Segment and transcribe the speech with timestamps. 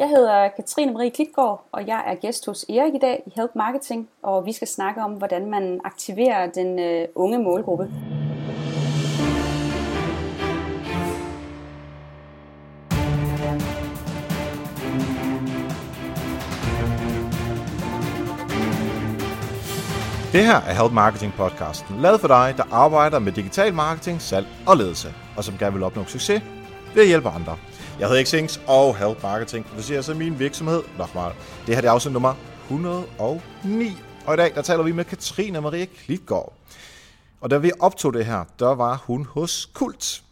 [0.00, 3.50] Jeg hedder Katrine Marie Klitgaard, og jeg er gæst hos Erik i dag i Help
[3.54, 7.84] Marketing, og vi skal snakke om, hvordan man aktiverer den øh, unge målgruppe.
[20.32, 24.46] Det her er Help Marketing podcasten, lavet for dig, der arbejder med digital marketing, salg
[24.66, 26.42] og ledelse, og som gerne vil opnå succes
[26.94, 27.56] ved at hjælpe andre.
[28.00, 31.32] Jeg hedder Xings og Help Marketing producerer så min virksomhed Nokmal.
[31.66, 33.96] Det her er afsnit nummer 109,
[34.26, 36.52] og i dag der taler vi med Katrine Marie Klitgaard.
[37.40, 40.22] Og da vi optog det her, der var hun hos Kult.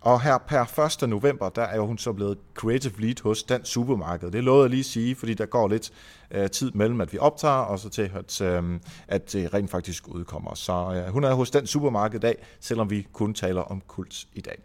[0.00, 1.08] Og her per 1.
[1.08, 4.30] november, der er hun så blevet Creative Lead hos Dansk Supermarked.
[4.30, 5.92] Det lovede jeg lige at sige, fordi der går lidt
[6.30, 10.08] øh, tid mellem, at vi optager, og så til, at, øh, at det rent faktisk
[10.08, 10.54] udkommer.
[10.54, 14.26] Så øh, hun er hos Dansk Supermarked i dag, selvom vi kun taler om kult
[14.34, 14.58] i dag.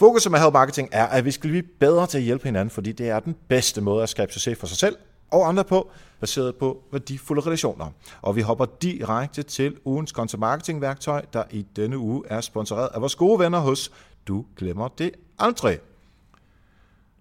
[0.00, 2.92] Fokus med Help Marketing er, at vi skal blive bedre til at hjælpe hinanden, fordi
[2.92, 4.96] det er den bedste måde at skabe succes for sig selv
[5.30, 5.90] og andre på,
[6.20, 7.86] baseret på værdifulde relationer.
[8.22, 12.88] Og vi hopper direkte til ugens content marketing værktøj, der i denne uge er sponsoreret
[12.94, 13.92] af vores gode venner hos
[14.28, 15.78] Du Glemmer Det Aldrig.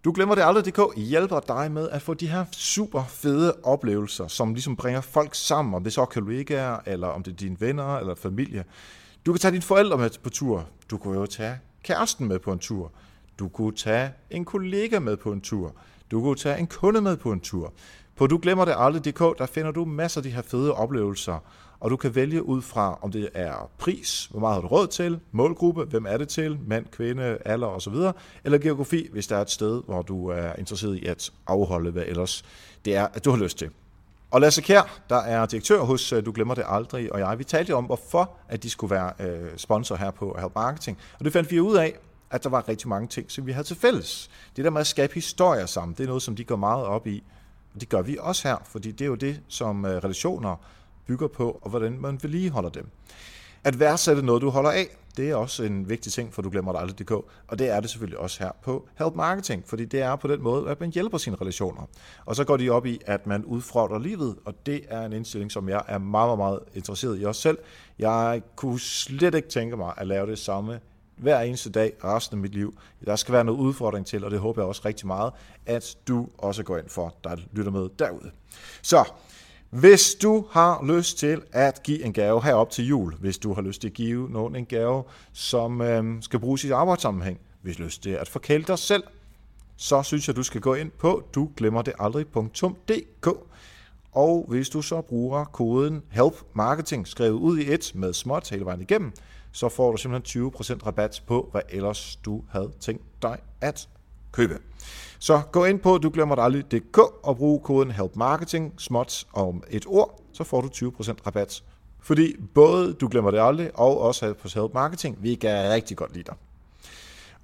[0.03, 4.53] Du glemmer det aldrig.dk hjælper dig med at få de her super fede oplevelser, som
[4.53, 7.97] ligesom bringer folk sammen, om det så er kollegaer, eller om det er dine venner
[7.97, 8.63] eller familie.
[9.25, 10.67] Du kan tage dine forældre med på tur.
[10.91, 12.91] Du kan jo tage kæresten med på en tur.
[13.39, 15.75] Du kunne tage en kollega med på en tur.
[16.11, 17.73] Du kunne tage en kunde med på en tur.
[18.15, 21.39] På du glemmer det aldrig.dk, der finder du masser af de her fede oplevelser,
[21.79, 24.87] og du kan vælge ud fra, om det er pris, hvor meget har du råd
[24.87, 27.93] til, målgruppe, hvem er det til, mand, kvinde, alder osv.,
[28.43, 32.03] eller geografi, hvis der er et sted, hvor du er interesseret i at afholde, hvad
[32.07, 32.45] ellers
[32.85, 33.69] det er, at du har lyst til.
[34.31, 37.43] Og Lasse Kjær, der er direktør hos øh, Du Glemmer Det Aldrig, og jeg, vi
[37.43, 40.97] talte om, hvorfor at de skulle være øh, sponsor her på Help Marketing.
[41.19, 41.95] Og det fandt vi ud af,
[42.31, 44.29] at der var rigtig mange ting, som vi havde til fælles.
[44.55, 47.07] Det der med at skabe historier sammen, det er noget, som de går meget op
[47.07, 47.23] i.
[47.73, 50.55] Og det gør vi også her, fordi det er jo det, som øh, relationer
[51.07, 52.89] bygger på, og hvordan man vedligeholder dem.
[53.63, 56.71] At værdsætte noget, du holder af, det er også en vigtig ting, for du glemmer
[56.71, 57.11] det aldrig.dk,
[57.47, 60.41] og det er det selvfølgelig også her på Help Marketing, fordi det er på den
[60.41, 61.81] måde, at man hjælper sine relationer.
[62.25, 65.51] Og så går de op i, at man udfordrer livet, og det er en indstilling,
[65.51, 67.57] som jeg er meget, meget, meget interesseret i også selv.
[67.99, 70.79] Jeg kunne slet ikke tænke mig at lave det samme
[71.17, 72.77] hver eneste dag resten af mit liv.
[73.05, 75.33] Der skal være noget udfordring til, og det håber jeg også rigtig meget,
[75.65, 78.31] at du også går ind for, der lytter med derude.
[78.81, 79.03] Så
[79.69, 83.61] hvis du har lyst til at give en gave herop til jul, hvis du har
[83.61, 85.03] lyst til at give nogen en gave,
[85.33, 89.03] som øh, skal bruges i arbejdssammenhæng, hvis du har lyst til at forkæle dig selv,
[89.77, 93.27] så synes jeg, du skal gå ind på du glemmer det aldrig.dk.
[94.11, 98.65] Og hvis du så bruger koden HELP MARKETING skrevet ud i et med småt hele
[98.65, 99.11] vejen igennem,
[99.51, 103.89] så får du simpelthen 20% rabat på, hvad ellers du havde tænkt dig at
[104.31, 104.57] købe.
[105.19, 106.43] Så gå ind på du glemmer det
[107.23, 111.63] og brug koden HELPMARKETING, småt om et ord, så får du 20% rabat.
[112.01, 116.13] Fordi både du glemmer det aldrig og også på Help Marketing, vi kan rigtig godt
[116.13, 116.35] lide dig.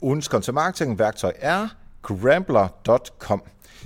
[0.02, 1.68] Ugens content marketing værktøj er
[2.02, 3.44] Grambler.com.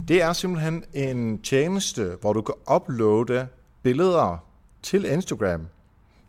[0.08, 3.48] Det er simpelthen en tjeneste, hvor du kan uploade
[3.84, 4.44] billeder
[4.84, 5.68] til Instagram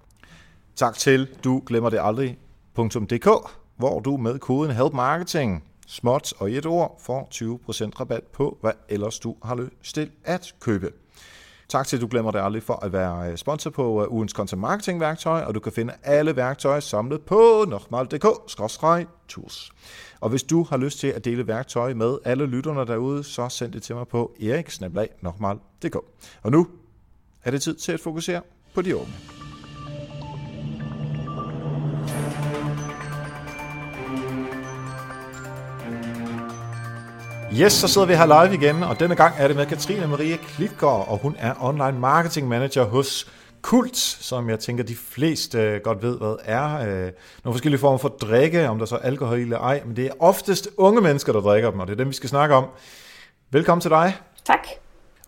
[0.76, 3.28] Tak til du glemmer det aldrig.dk,
[3.76, 8.72] hvor du med koden HELP MARKETING, småt og et ord, får 20% rabat på, hvad
[8.90, 10.92] ellers du har lyst til at købe.
[11.70, 14.32] Tak til, at du glemmer det aldrig for at være øh, sponsor på øh, ugens
[14.32, 19.72] content marketing værktøj, og du kan finde alle værktøjer samlet på nokmal.dk-tools.
[20.20, 23.72] Og hvis du har lyst til at dele værktøj med alle lytterne derude, så send
[23.72, 25.96] det til mig på eriksnablag.dk.
[26.42, 26.68] Og nu
[27.44, 28.42] er det tid til at fokusere
[28.74, 29.43] på de åbne.
[37.62, 40.38] Yes, så sidder vi her live igen, og denne gang er det med Katrine Marie
[40.38, 46.04] Klitgaard, og hun er online marketing manager hos Kult, som jeg tænker, de fleste godt
[46.04, 46.76] ved, hvad er.
[46.76, 47.12] Øh,
[47.44, 50.12] nogle forskellige former for drikke, om der så er alkohol eller ej, men det er
[50.20, 52.66] oftest unge mennesker, der drikker dem, og det er dem, vi skal snakke om.
[53.52, 54.16] Velkommen til dig.
[54.46, 54.68] Tak.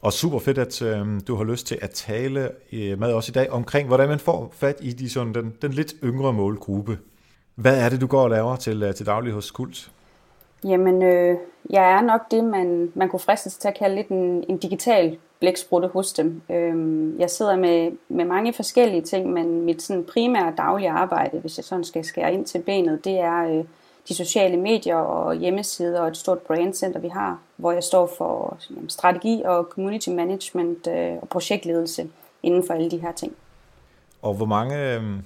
[0.01, 3.31] Og super fedt, at øh, du har lyst til at tale øh, med os i
[3.31, 6.97] dag omkring, hvordan man får fat i de, sådan, den, den lidt yngre målgruppe.
[7.55, 9.91] Hvad er det, du går og laver til, øh, til daglig hos Kult?
[10.65, 11.37] Jamen, øh,
[11.69, 15.17] jeg er nok det, man, man kunne fristes til at kalde lidt en, en digital
[15.39, 16.41] blæksprutte hos dem.
[16.49, 21.57] Øhm, jeg sidder med, med mange forskellige ting, men mit sådan primære daglige arbejde, hvis
[21.57, 23.65] jeg sådan skal skære ind til benet, det er øh,
[24.07, 28.57] de sociale medier og hjemmesider og et stort brandcenter, vi har, hvor jeg står for
[28.69, 32.09] jamen, strategi og community management øh, og projektledelse
[32.43, 33.33] inden for alle de her ting.
[34.21, 35.21] Og hvor mange, øhm,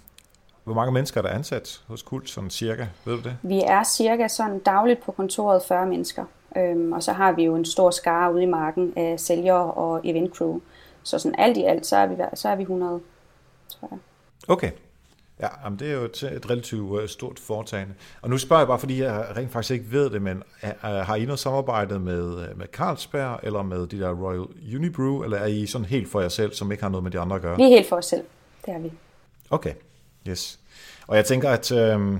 [0.70, 2.86] hvor mange mennesker er der ansat hos Kult, sådan cirka?
[3.06, 3.38] Ved du det?
[3.42, 6.26] Vi er cirka sådan dagligt på kontoret 40 mennesker.
[6.58, 10.02] Øhm, og så har vi jo en stor skare ude i marken af sælgere og
[10.04, 10.60] event crew.
[11.04, 13.00] Så sådan alt i alt, så er vi, så er vi 100,
[13.70, 14.00] tror jeg.
[14.48, 14.72] Okay.
[15.40, 17.94] Ja, jamen det er jo et, et relativt øh, stort foretagende.
[18.22, 20.44] Og nu spørger jeg bare, fordi jeg rent faktisk ikke ved det, men
[20.82, 24.46] har I noget samarbejde med, øh, med Carlsberg, eller med de der Royal
[24.76, 27.20] Unibrew, eller er I sådan helt for jer selv, som ikke har noget med de
[27.20, 27.58] andre at gøre?
[27.58, 28.24] Vi er helt for os selv,
[28.66, 28.92] det er vi.
[29.50, 29.74] Okay,
[30.28, 30.60] yes.
[31.08, 32.20] Og jeg tænker, at øh,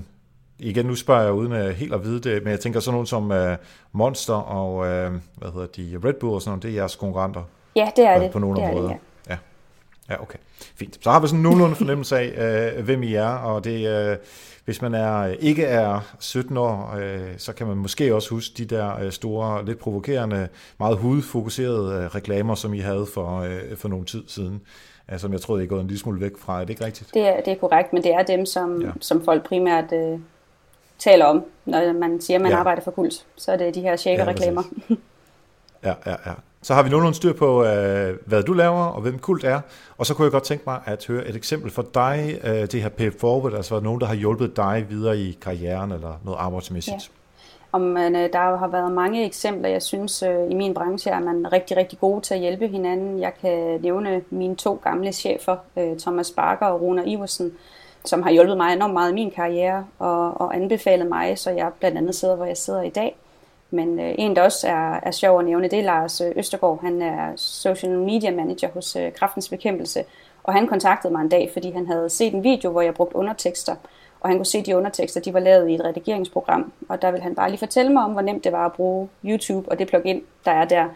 [0.58, 3.06] igen, nu spørger jeg uden at helt at vide det, men jeg tænker sådan nogen
[3.06, 3.56] som uh,
[3.92, 7.42] Monster og uh, hvad hedder de, Red Bull og sådan noget, det er jeres konkurrenter?
[7.76, 8.30] Ja, det er det.
[8.30, 8.88] På nogle det områder.
[8.88, 8.96] Det,
[9.28, 9.32] ja.
[9.32, 9.38] ja.
[10.14, 10.38] Ja, okay.
[10.76, 10.98] Fint.
[11.02, 14.16] Så har vi sådan nogenlunde fornemmelse af, uh, hvem I er, og det, uh,
[14.64, 18.64] hvis man er ikke er 17 år, uh, så kan man måske også huske de
[18.64, 20.48] der uh, store, lidt provokerende,
[20.78, 23.46] meget hudfokuserede reklamer, som I havde for,
[23.76, 24.60] for nogle tid siden
[25.18, 26.56] som jeg troede, I er gået en lille smule væk fra.
[26.56, 27.14] Er det ikke rigtigt?
[27.14, 28.90] Det er, det er korrekt, men det er dem, som, ja.
[29.00, 30.20] som folk primært uh,
[30.98, 32.56] taler om, når man siger, at man ja.
[32.56, 33.26] arbejder for kult.
[33.36, 34.62] Så er det de her shaker-reklamer.
[35.84, 36.32] Ja, ja, ja.
[36.62, 39.60] Så har vi nogenlunde styr på, øh, hvad du laver, og hvem kult er.
[39.98, 42.82] Og så kunne jeg godt tænke mig at høre et eksempel for dig, øh, det
[42.82, 46.96] her pay forward, altså nogen, der har hjulpet dig videre i karrieren eller noget arbejdsmæssigt.
[46.96, 47.19] Ja.
[47.72, 49.68] Om man, øh, der har været mange eksempler.
[49.68, 53.20] Jeg synes, øh, i min branche er man rigtig, rigtig gode til at hjælpe hinanden.
[53.20, 57.52] Jeg kan nævne mine to gamle chefer, øh, Thomas Barker og Rune Iversen,
[58.04, 61.70] som har hjulpet mig enormt meget i min karriere og, og anbefalet mig, så jeg
[61.78, 63.16] blandt andet sidder, hvor jeg sidder i dag.
[63.70, 66.80] Men øh, en, der også er, er sjov at nævne, det er Lars øh, Østergaard.
[66.82, 70.04] Han er social media manager hos øh, Kraftens Bekæmpelse,
[70.42, 73.16] og han kontaktede mig en dag, fordi han havde set en video, hvor jeg brugte
[73.16, 73.74] undertekster,
[74.20, 77.20] og han kunne se, de undertekster de var lavet i et redigeringsprogram, og der vil
[77.20, 79.88] han bare lige fortælle mig om, hvor nemt det var at bruge YouTube og det
[79.88, 80.88] plugin, der er der,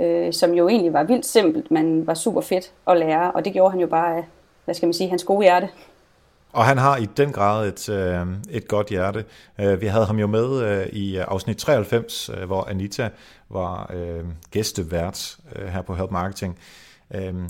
[0.00, 3.52] øh, som jo egentlig var vildt simpelt, men var super fedt at lære, og det
[3.52, 4.24] gjorde han jo bare af,
[4.64, 5.68] hvad skal man sige, hans gode hjerte.
[6.52, 9.24] Og han har i den grad et, øh, et godt hjerte.
[9.60, 13.08] Øh, vi havde ham jo med øh, i afsnit 93, øh, hvor Anita
[13.48, 16.58] var øh, gæstevært øh, her på Help Marketing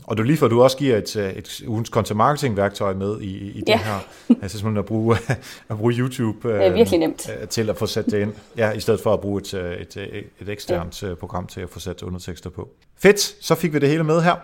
[0.04, 3.50] og du lige for, du også giver et, et ugens content marketing værktøj med i,
[3.50, 3.78] i det ja.
[3.78, 3.98] her.
[4.42, 5.16] Altså simpelthen at bruge,
[5.70, 7.30] at bruge YouTube det er virkelig nemt.
[7.50, 8.32] til at få sat det ind.
[8.56, 11.14] Ja, i stedet for at bruge et, et, et, et eksternt ja.
[11.14, 12.68] program til at få sat undertekster på.
[12.98, 14.36] Fedt, så fik vi det hele med her.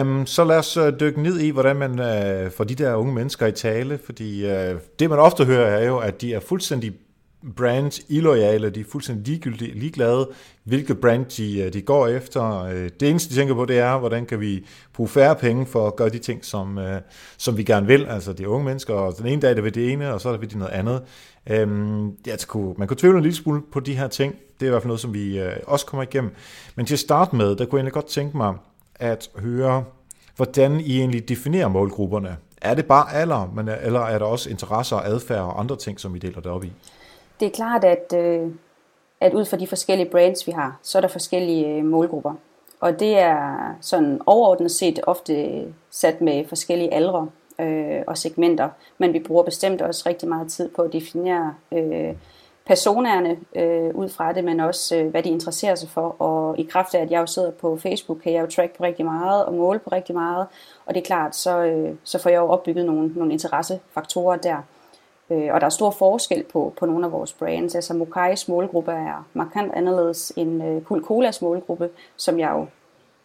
[0.00, 3.46] Um, så lad os dykke ned i, hvordan man uh, får de der unge mennesker
[3.46, 6.92] i tale, fordi uh, det man ofte hører er jo, at de er fuldstændig
[7.56, 10.28] brand illoyale, de er fuldstændig ligegyldige, ligeglade,
[10.64, 12.62] hvilke brand de, øh, de går efter.
[12.64, 15.86] Øh, det eneste, de tænker på, det er, hvordan kan vi bruge færre penge for
[15.86, 17.00] at gøre de ting, som, øh,
[17.38, 18.06] som vi gerne vil.
[18.06, 20.28] Altså de unge mennesker, og den ene dag er det ved det ene, og så
[20.28, 21.02] er det ved det noget andet.
[21.62, 24.34] Um, ja, altså, kunne, man kunne tvivle en lille smule på de her ting.
[24.60, 26.34] Det er i hvert fald noget, som vi også kommer igennem.
[26.76, 28.54] Men til at starte med, der kunne jeg egentlig godt tænke mig,
[28.94, 29.84] at høre,
[30.36, 32.36] hvordan I egentlig definerer målgrupperne.
[32.62, 36.00] Er det bare alder, men, eller er der også interesser og adfærd og andre ting,
[36.00, 36.72] som I deler det op i?
[37.42, 38.48] Det er klart, at, øh,
[39.20, 42.34] at ud fra de forskellige brands, vi har, så er der forskellige øh, målgrupper.
[42.80, 48.68] Og det er sådan overordnet set ofte sat med forskellige aldre øh, og segmenter,
[48.98, 52.14] men vi bruger bestemt også rigtig meget tid på at definere øh,
[52.66, 56.16] personerne øh, ud fra det, men også øh, hvad de interesserer sig for.
[56.22, 58.84] Og i kraft af, at jeg jo sidder på Facebook, kan jeg jo track på
[58.84, 60.46] rigtig meget og måle på rigtig meget.
[60.86, 64.62] Og det er klart, så, øh, så får jeg jo opbygget nogle, nogle interessefaktorer der.
[65.30, 67.74] Øh, og der er stor forskel på, på nogle af vores brands.
[67.74, 72.66] Altså Mokais målgruppe er markant anderledes end øh, Cool Colas målgruppe, som jeg jo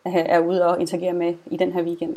[0.36, 2.16] er ude og interagere med i den her weekend.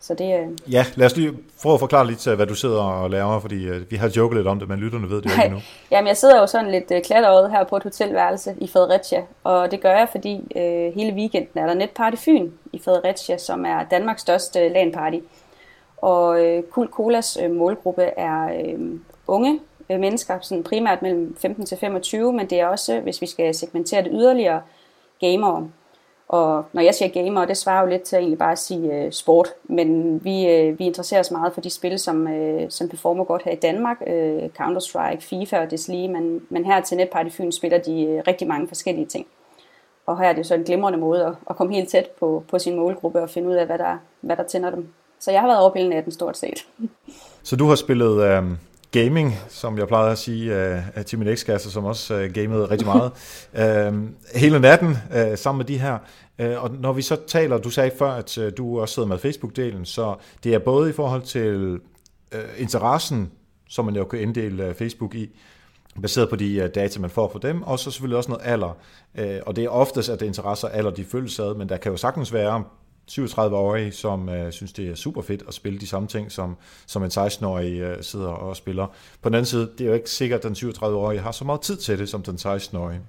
[0.00, 0.72] Så det, øh...
[0.72, 3.90] Ja, lad os lige prøve at forklare lidt, hvad du sidder og laver, fordi øh,
[3.90, 5.60] vi har joket lidt om det, men lytterne ved det ikke nu.
[5.90, 7.02] Jamen, jeg sidder jo sådan lidt øh,
[7.50, 11.66] her på et hotelværelse i Fredericia, og det gør jeg, fordi øh, hele weekenden er
[11.66, 15.20] der Netparty Fyn i Fredericia, som er Danmarks største LAN-party.
[16.06, 19.60] Og øh, Kul Colas øh, målgruppe er øh, unge
[19.90, 23.54] øh, mennesker, sådan primært mellem 15 til 25, men det er også, hvis vi skal
[23.54, 24.62] segmentere det yderligere,
[25.20, 25.68] gamere.
[26.28, 28.94] Og når jeg siger gamer, det svarer jo lidt til at egentlig bare at sige
[28.94, 32.88] øh, sport, men vi, øh, vi interesserer os meget for de spil, som, øh, som
[32.88, 37.30] performer godt her i Danmark, øh, Counter-Strike, FIFA og deslige, men, men her til Netparty
[37.30, 39.26] Fyn spiller de øh, rigtig mange forskellige ting.
[40.06, 42.58] Og her er det så en glimrende måde at, at komme helt tæt på, på
[42.58, 44.88] sin målgruppe og finde ud af, hvad der, hvad der tænder dem.
[45.20, 46.66] Så jeg har været over pille natten stort set.
[47.42, 48.42] Så du har spillet, øh,
[48.90, 52.86] gaming, som jeg plejede at sige uh, til min ekskæreste, som også uh, gamede rigtig
[52.86, 53.12] meget,
[53.92, 54.02] uh,
[54.40, 55.98] hele natten uh, sammen med de her.
[56.42, 59.16] Uh, og når vi så taler, du sagde før, at uh, du også sidder med
[59.18, 61.80] Facebook-delen, så det er både i forhold til
[62.34, 63.30] uh, interessen,
[63.68, 65.28] som man jo kan inddele uh, Facebook i,
[66.02, 68.76] baseret på de uh, data, man får fra dem, og så selvfølgelig også noget alder.
[69.18, 71.90] Uh, og det er oftest, at det interesser alder, de følges ad, men der kan
[71.90, 72.64] jo sagtens være
[73.10, 77.02] 37-årige, som øh, synes, det er super fedt at spille de samme ting, som, som
[77.02, 78.86] en 16-årig øh, sidder og spiller.
[79.22, 81.60] På den anden side, det er jo ikke sikkert, at den 37-årige har så meget
[81.60, 83.00] tid til det, som den 16-årige.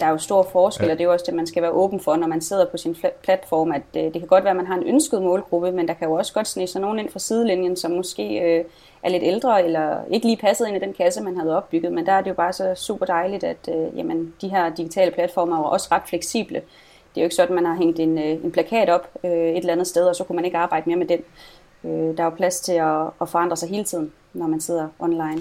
[0.00, 0.92] Der er jo stor forskel, ja.
[0.92, 2.76] og det er jo også det, man skal være åben for, når man sidder på
[2.76, 5.88] sin platform, at øh, det kan godt være, at man har en ønsket målgruppe, men
[5.88, 8.64] der kan jo også godt snige sig nogen ind fra sidelinjen, som måske øh,
[9.02, 12.06] er lidt ældre, eller ikke lige passet ind i den kasse, man havde opbygget, men
[12.06, 15.56] der er det jo bare så super dejligt, at øh, jamen, de her digitale platformer
[15.56, 16.62] er jo også ret fleksible,
[17.14, 19.30] det er jo ikke sådan, at man har hængt en, øh, en plakat op øh,
[19.30, 21.20] et eller andet sted, og så kunne man ikke arbejde mere med den.
[21.84, 24.88] Øh, der er jo plads til at, at forandre sig hele tiden, når man sidder
[24.98, 25.40] online.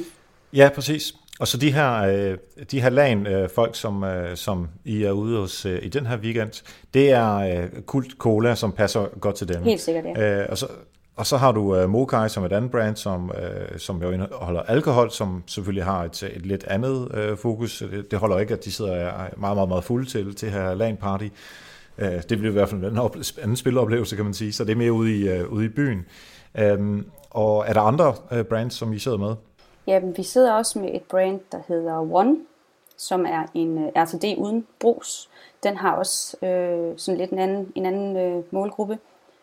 [0.54, 1.14] Ja, præcis.
[1.40, 2.38] Og så de her, øh,
[2.72, 6.18] de her øh, folk, som, øh, som I er ude hos øh, i den her
[6.18, 6.64] weekend,
[6.94, 9.64] det er øh, Kult Cola, som passer godt til dem.
[9.64, 10.42] Helt sikkert, ja.
[10.42, 10.68] Øh, og så,
[11.16, 14.62] og så har du uh, Mokai som et andet brand, som, uh, som jo indeholder
[14.62, 17.84] alkohol, som selvfølgelig har et, et lidt andet uh, fokus.
[17.92, 20.98] Det, det holder ikke, at de sidder meget, meget, meget fulde til, til her LAN
[20.98, 21.28] party.
[21.98, 22.98] Uh, det bliver i hvert fald en
[23.42, 24.54] anden spiloplevelse, kan man sige.
[24.54, 26.06] Så det er mere ude i, uh, ude i byen.
[26.62, 29.36] Um, og er der andre uh, brands, som I sidder med?
[29.88, 32.38] Ja, vi sidder også med et brand, der hedder One,
[32.98, 35.30] som er en uh, RTD uden brus.
[35.64, 38.98] Den har også uh, sådan lidt en anden, en anden uh, målgruppe.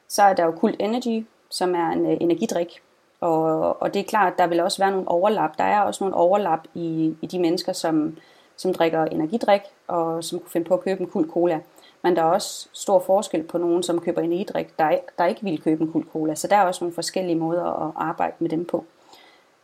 [0.09, 2.83] Så er der jo Kult Energy, som er en øh, energidrik.
[3.21, 5.59] Og, og det er klart, at der vil også være nogle overlap.
[5.59, 8.17] Der er også nogle overlap i, i de mennesker, som,
[8.57, 11.61] som drikker energidrik, og som kunne finde på at købe en kul cola.
[12.03, 15.63] Men der er også stor forskel på nogen, som køber energidrik, der, der ikke vil
[15.63, 16.35] købe en kul cola.
[16.35, 18.85] Så der er også nogle forskellige måder at arbejde med dem på.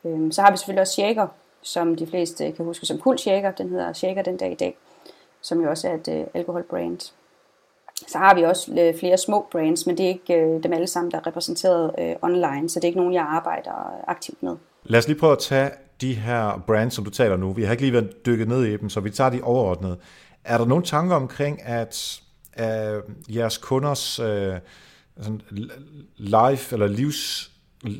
[0.05, 1.27] Øhm, så har vi selvfølgelig også shaker,
[1.63, 3.51] som de fleste kan huske som kul shaker.
[3.51, 4.77] Den hedder shaker den dag i dag,
[5.41, 7.13] som jo også er et øh, alkoholbrand.
[8.09, 10.87] Så har vi også øh, flere små brands, men det er ikke øh, dem alle
[10.87, 14.57] sammen, der er repræsenteret øh, online, så det er ikke nogen, jeg arbejder aktivt med.
[14.85, 17.53] Lad os lige prøve at tage de her brands, som du taler nu.
[17.53, 19.99] Vi har ikke lige været dykket ned i dem, så vi tager de overordnede.
[20.45, 22.21] Er der nogle tanker omkring, at
[22.61, 24.55] øh, jeres kunders øh,
[25.21, 25.41] sådan
[26.17, 27.51] life eller livs,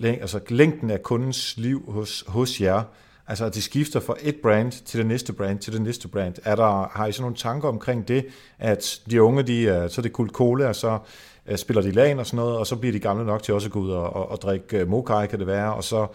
[0.03, 2.83] altså længden af kundens liv hos, hos jer,
[3.29, 6.35] Altså at de skifter fra et brand til det næste brand til det næste brand.
[6.45, 8.27] Er der, har I sådan nogle tanker omkring det,
[8.59, 10.99] at de unge, de, så er det kult cola, og så
[11.47, 13.69] øh, spiller de lagen og sådan noget, og så bliver de gamle nok til også
[13.69, 16.07] at gå ud og, og, og drikke øh, mokai, kan det være, og så,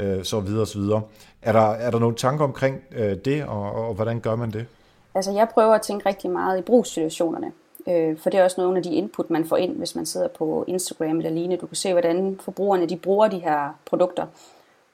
[0.00, 1.02] øh, så videre og så videre.
[1.42, 4.50] Er der, er der nogle tanker omkring øh, det, og, og, og hvordan gør man
[4.50, 4.66] det?
[5.14, 7.52] Altså jeg prøver at tænke rigtig meget i brugssituationerne.
[7.88, 10.28] Øh, for det er også nogle af de input, man får ind, hvis man sidder
[10.28, 11.56] på Instagram eller lignende.
[11.56, 14.26] Du kan se, hvordan forbrugerne de bruger de her produkter.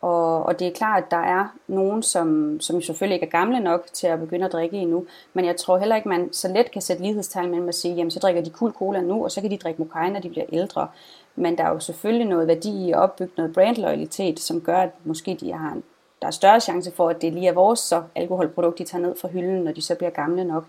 [0.07, 3.61] Og, og det er klart, at der er nogen, som, som selvfølgelig ikke er gamle
[3.61, 5.07] nok til at begynde at drikke endnu.
[5.35, 8.11] Men jeg tror heller ikke, man så let kan sætte lighedstegn mellem at sige, jamen
[8.11, 10.47] så drikker de kul cola nu, og så kan de drikke mokai, når de bliver
[10.53, 10.89] ældre.
[11.37, 14.91] Men der er jo selvfølgelig noget værdi i at opbygge noget brandloyalitet, som gør, at
[15.05, 15.83] måske de har en,
[16.23, 19.17] der er større chance for, at det lige er vores så alkoholprodukt, de tager ned
[19.21, 20.65] fra hylden, når de så bliver gamle nok.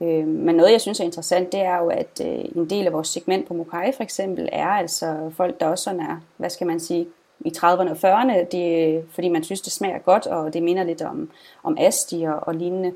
[0.00, 2.92] Øh, men noget, jeg synes er interessant, det er jo, at øh, en del af
[2.92, 6.66] vores segment på Mokai for eksempel, er altså folk, der også sådan er, hvad skal
[6.66, 7.06] man sige,
[7.40, 11.02] i 30'erne og 40'erne, det, fordi man synes, det smager godt, og det minder lidt
[11.02, 11.30] om,
[11.62, 12.92] om asti og, og lignende.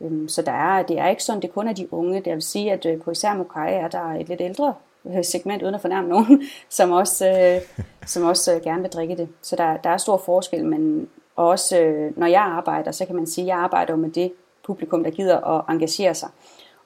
[0.00, 2.20] Øhm, så der er, det er ikke sådan, det kun er de unge.
[2.20, 4.74] Det vil sige, at øh, på især Mokai er der et lidt ældre
[5.06, 9.28] øh, segment, uden at fornærme nogen, som også, øh, som også gerne vil drikke det.
[9.42, 13.44] Så der, der er stor forskel, men også når jeg arbejder, så kan man sige,
[13.44, 14.32] at jeg arbejder med det
[14.64, 16.28] publikum, der gider at engagere sig.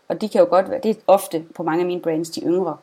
[0.09, 2.41] Og de kan jo godt være, det er ofte på mange af mine brands, de
[2.41, 2.77] yngre.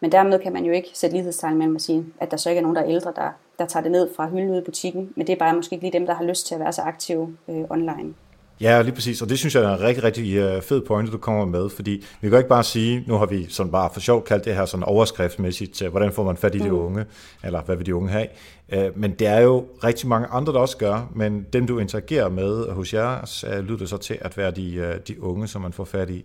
[0.00, 2.58] Men dermed kan man jo ikke sætte lighedstegn mellem at sige, at der så ikke
[2.58, 5.12] er nogen, der er ældre, der, der tager det ned fra hylden ude i butikken.
[5.16, 6.82] Men det er bare måske ikke lige dem, der har lyst til at være så
[6.82, 8.14] aktive øh, online.
[8.60, 11.18] Ja, lige præcis, og det synes jeg er en rigtig, rigtig øh, fed point, du
[11.18, 14.24] kommer med, fordi vi kan ikke bare sige, nu har vi sådan bare for sjovt
[14.24, 16.78] kaldt det her sådan overskriftsmæssigt, hvordan får man fat i de mm.
[16.78, 17.04] unge,
[17.44, 18.26] eller hvad vil de unge have,
[18.72, 22.28] øh, men det er jo rigtig mange andre, der også gør, men dem du interagerer
[22.28, 25.72] med hos jer, lyder det så til at være de, øh, de unge, som man
[25.72, 26.24] får fat i.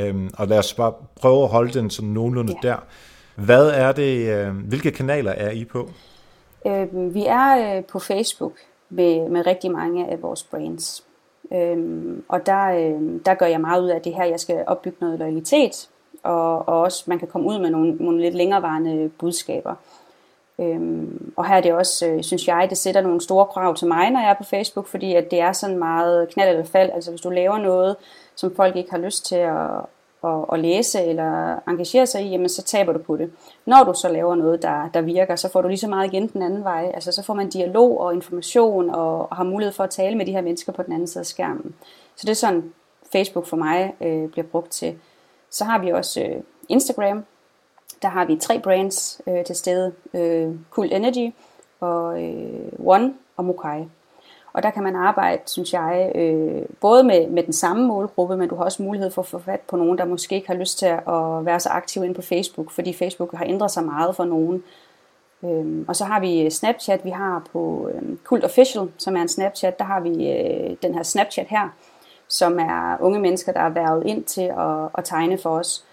[0.00, 2.68] Øhm, og lad os bare prøve at holde den sådan nogenlunde ja.
[2.68, 2.76] der.
[3.34, 5.90] Hvad er det, hvilke kanaler er I på?
[6.66, 8.52] Øh, vi er øh, på Facebook
[8.88, 11.04] med, med rigtig mange af vores brands.
[11.52, 14.96] Øhm, og der, øh, der gør jeg meget ud af det her, jeg skal opbygge
[15.00, 15.88] noget loyalitet,
[16.22, 19.74] og, og også man kan komme ud med nogle, nogle lidt længerevarende budskaber.
[20.58, 23.88] Øhm, og her er det også, øh, synes jeg, det sætter nogle store krav til
[23.88, 26.90] mig, når jeg er på Facebook, fordi at det er sådan meget knald eller fald.
[26.94, 27.96] Altså hvis du laver noget,
[28.34, 29.80] som folk ikke har lyst til at,
[30.24, 33.30] at, at læse eller engagere sig i, jamen så taber du på det.
[33.66, 36.28] Når du så laver noget, der, der virker, så får du lige så meget igen
[36.28, 36.90] den anden vej.
[36.94, 40.26] Altså så får man dialog og information og, og har mulighed for at tale med
[40.26, 41.74] de her mennesker på den anden side af skærmen.
[42.16, 42.72] Så det er sådan,
[43.12, 44.98] Facebook for mig øh, bliver brugt til.
[45.50, 47.24] Så har vi også øh, Instagram.
[48.02, 49.92] Der har vi tre brands øh, til stede.
[50.14, 51.34] Øh, cool Energy
[51.80, 53.84] og øh, One og Mokai.
[54.54, 58.48] Og der kan man arbejde, synes jeg, øh, både med, med den samme målgruppe, men
[58.48, 60.78] du har også mulighed for at få fat på nogen, der måske ikke har lyst
[60.78, 64.24] til at være så aktiv ind på Facebook, fordi Facebook har ændret sig meget for
[64.24, 64.62] nogen.
[65.44, 69.22] Øhm, og så har vi øh, Snapchat, vi har på øhm, Kult Official, som er
[69.22, 71.68] en Snapchat, der har vi øh, den her Snapchat her,
[72.28, 75.84] som er unge mennesker, der er været ind til at, at tegne for os.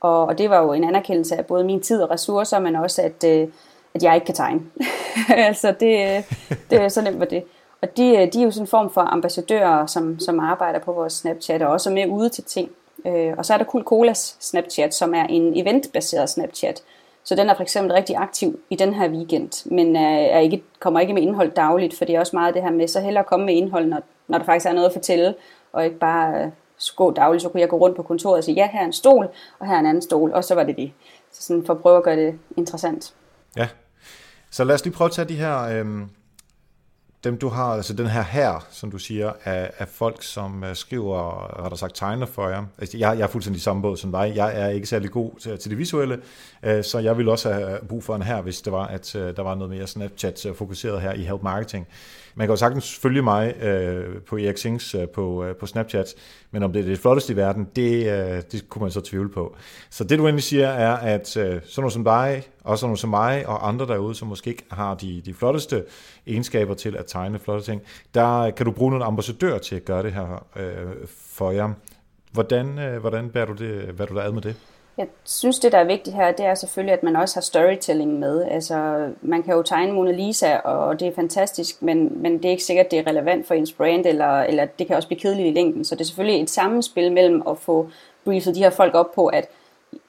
[0.00, 3.02] Og, og det var jo en anerkendelse af både min tid og ressourcer, men også
[3.02, 3.48] at, øh,
[3.94, 4.60] at jeg ikke kan tegne.
[5.48, 6.22] altså det, øh,
[6.70, 7.44] det er så nemt var det.
[7.82, 10.92] Og de, øh, de er jo sådan en form for ambassadører, som, som arbejder på
[10.92, 12.70] vores Snapchat, og også er med ude til ting.
[13.06, 16.82] Øh, og så er der Cool Colas Snapchat, som er en eventbaseret Snapchat.
[17.24, 21.00] Så den er for eksempel rigtig aktiv i den her weekend, men er ikke, kommer
[21.00, 23.46] ikke med indhold dagligt, for det er også meget det her med, så hellere komme
[23.46, 25.34] med indhold, når, når der faktisk er noget at fortælle,
[25.72, 26.50] og ikke bare øh,
[26.96, 28.92] gå dagligt, så kunne jeg gå rundt på kontoret og sige, ja, her er en
[28.92, 30.92] stol, og her er en anden stol, og så var det det.
[31.32, 33.14] Så sådan for at prøve at gøre det interessant.
[33.56, 33.68] Ja,
[34.50, 35.62] så lad os lige prøve at tage de her...
[35.62, 35.86] Øh
[37.24, 40.76] dem du har, altså den her her, som du siger, af, af folk, som øh,
[40.76, 42.64] skriver, har der sagt, tegner for jer.
[42.78, 44.32] Altså, jeg, jeg er fuldstændig i samme båd som dig.
[44.34, 46.18] Jeg er ikke særlig god til, til det visuelle,
[46.66, 49.20] uh, så jeg vil også have brug for en her, hvis det var, at uh,
[49.20, 51.86] der var noget mere Snapchat fokuseret her i Help Marketing.
[52.34, 56.14] Man kan jo sagtens følge mig øh, på Erik Sings øh, på, øh, på Snapchat,
[56.50, 59.28] men om det er det flotteste i verden, det, øh, det kunne man så tvivle
[59.28, 59.56] på.
[59.90, 62.98] Så det du egentlig siger er, at øh, sådan nogle som dig, og sådan nogle
[62.98, 65.84] som mig og andre derude, som måske ikke har de, de flotteste
[66.26, 67.82] egenskaber til at tegne flotte ting,
[68.14, 71.70] der kan du bruge nogle ambassadører til at gøre det her øh, for jer.
[72.32, 74.56] Hvordan, øh, hvordan bærer du, det, hvad du der ad med det?
[74.96, 78.18] Jeg synes, det der er vigtigt her, det er selvfølgelig, at man også har storytelling
[78.18, 78.44] med.
[78.44, 82.50] Altså, man kan jo tegne Mona Lisa, og det er fantastisk, men, men det er
[82.50, 85.48] ikke sikkert, det er relevant for ens brand, eller, eller det kan også blive kedeligt
[85.48, 85.84] i længden.
[85.84, 87.90] Så det er selvfølgelig et sammenspil mellem at få
[88.24, 89.48] briefet de her folk op på, at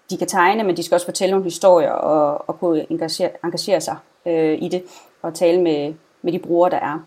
[0.10, 3.82] de kan tegne, men de skal også fortælle nogle historier og, og kunne engagere, engagere
[3.82, 4.84] sig øh, i det
[5.22, 7.06] og tale med, med de brugere, der er.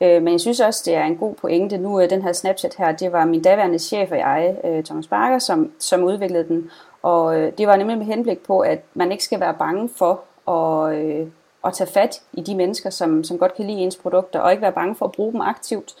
[0.00, 1.78] Øh, men jeg synes også, det er en god pointe.
[1.78, 5.06] Nu øh, den her Snapchat her, det var min daværende chef og jeg, øh, Thomas
[5.06, 6.70] Barker, som, som udviklede den.
[7.02, 10.20] Og øh, det var nemlig med henblik på, at man ikke skal være bange for
[10.50, 11.26] at, øh,
[11.64, 14.62] at tage fat i de mennesker, som, som godt kan lide ens produkter, og ikke
[14.62, 15.94] være bange for at bruge dem aktivt.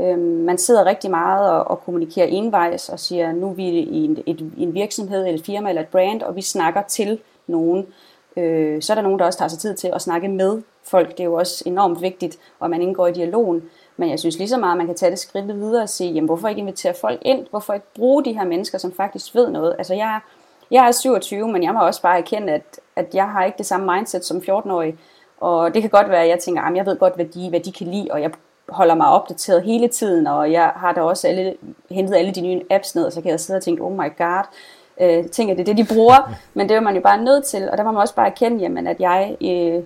[0.00, 4.04] Øh, man sidder rigtig meget og, og kommunikerer envejs og siger, nu er vi i
[4.04, 7.86] en, et, en virksomhed, eller et firma eller et brand, og vi snakker til nogen.
[8.36, 11.10] Øh, så er der nogen, der også tager sig tid til at snakke med folk.
[11.10, 13.62] Det er jo også enormt vigtigt, at man indgår i dialogen.
[13.96, 16.12] Men jeg synes lige så meget, at man kan tage det skridt videre og sige,
[16.12, 17.46] jamen, hvorfor ikke invitere folk ind?
[17.50, 19.74] Hvorfor ikke bruge de her mennesker, som faktisk ved noget?
[19.78, 20.20] Altså jeg,
[20.70, 23.66] jeg er 27, men jeg må også bare erkende, at, at jeg har ikke det
[23.66, 24.98] samme mindset som 14-årig.
[25.40, 27.60] Og det kan godt være, at jeg tænker, at jeg ved godt, hvad de, hvad
[27.60, 28.30] de kan lide, og jeg
[28.68, 31.56] holder mig opdateret hele tiden, og jeg har da også alle,
[31.90, 34.16] hentet alle de nye apps ned, og så kan jeg sidde og tænke, oh my
[34.18, 34.44] god,
[35.00, 37.70] øh, tænker, det er det, de bruger, men det er man jo bare nødt til,
[37.70, 39.82] og der må man også bare erkende, jamen, at jeg, øh,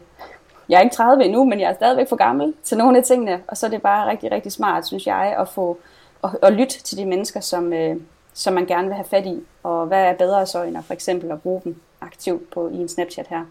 [0.69, 3.43] jeg er ikke 30 endnu, men jeg er stadigvæk for gammel til nogle af tingene,
[3.49, 5.79] og så er det bare rigtig, rigtig smart, synes jeg, at få
[6.25, 7.97] at, at lytte til de mennesker, som, øh,
[8.35, 10.95] som man gerne vil have fat i, og hvad er bedre så, end at for
[10.95, 13.45] eksempel at bruge dem aktivt på, i en Snapchat her.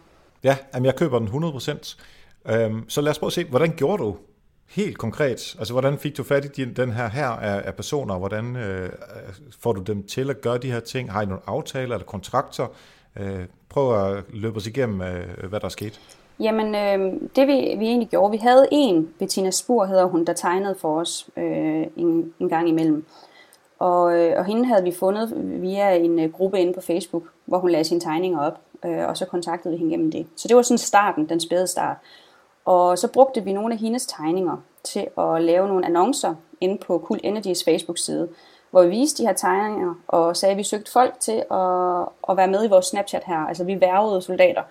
[0.43, 1.97] Ja, jamen jeg køber den 100%.
[2.45, 4.17] Øhm, så lad os prøve at se, hvordan gjorde du
[4.69, 5.55] helt konkret?
[5.59, 8.17] Altså, hvordan fik du fat i din, den her her af, af personer?
[8.17, 8.89] Hvordan øh, øh
[9.59, 11.11] får du dem til at gøre de her ting?
[11.11, 12.67] Har I nogle aftaler eller kontrakter?
[13.15, 16.01] Øh, prøv at løbe os igennem, øh, hvad der er sket.
[16.39, 20.33] Jamen, øh, det vi, vi egentlig gjorde, vi havde en, Bettina Spur hedder hun, der
[20.33, 23.05] tegnede for os øh, en, en gang imellem.
[23.79, 27.57] Og, øh, og hende havde vi fundet via en øh, gruppe inde på Facebook, hvor
[27.57, 30.27] hun lagde sine tegninger op, øh, og så kontaktede vi hende gennem det.
[30.35, 31.97] Så det var sådan starten, den spæde start.
[32.65, 37.03] Og så brugte vi nogle af hendes tegninger til at lave nogle annoncer inde på
[37.05, 38.29] Cool Energies Facebook-side,
[38.71, 42.37] hvor vi viste de her tegninger og sagde, at vi søgte folk til at, at
[42.37, 43.37] være med i vores Snapchat her.
[43.37, 44.61] Altså vi værvede soldater.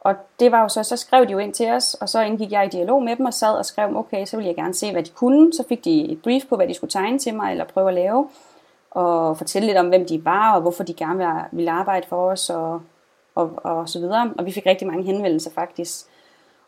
[0.00, 2.52] Og det var jo så, så skrev de jo ind til os, og så indgik
[2.52, 4.92] jeg i dialog med dem og sad og skrev, okay, så ville jeg gerne se,
[4.92, 5.52] hvad de kunne.
[5.52, 7.94] Så fik de et brief på, hvad de skulle tegne til mig, eller prøve at
[7.94, 8.28] lave,
[8.90, 12.50] og fortælle lidt om, hvem de var, og hvorfor de gerne ville arbejde for os,
[12.50, 12.82] og,
[13.34, 14.32] og, og så videre.
[14.38, 16.06] Og vi fik rigtig mange henvendelser faktisk.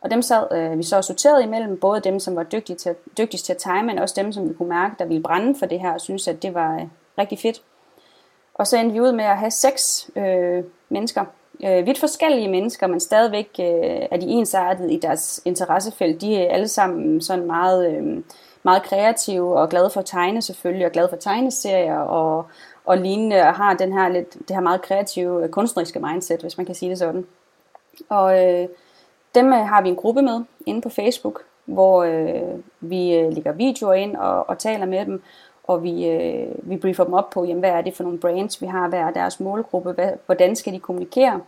[0.01, 3.47] Og dem sad øh, vi så sorteret imellem, både dem, som var dygtige til, dygtigst
[3.47, 5.81] til at tegne, men også dem, som vi kunne mærke, der ville brænde for det
[5.81, 6.87] her, og synes, at det var øh,
[7.19, 7.63] rigtig fedt.
[8.55, 11.25] Og så endte vi ud med at have seks øh, mennesker,
[11.65, 16.21] øh, vidt forskellige mennesker, men stadigvæk øh, er de ensartet i deres interessefelt.
[16.21, 18.23] De er alle sammen sådan meget, øh,
[18.63, 22.47] meget kreative og glade for at tegne selvfølgelig, og glade for tegneserier, og,
[22.85, 26.57] og lignende, og har den her lidt, det her meget kreative, øh, kunstneriske mindset, hvis
[26.57, 27.27] man kan sige det sådan.
[28.09, 28.69] Og øh,
[29.35, 33.53] dem øh, har vi en gruppe med inde på Facebook, hvor øh, vi øh, lægger
[33.53, 35.23] videoer ind og, og taler med dem,
[35.65, 38.63] og vi, øh, vi briefer dem op på, jamen, hvad er det for nogle brands,
[38.63, 41.41] vi har, hvad er deres målgruppe, hvad, hvordan skal de kommunikere,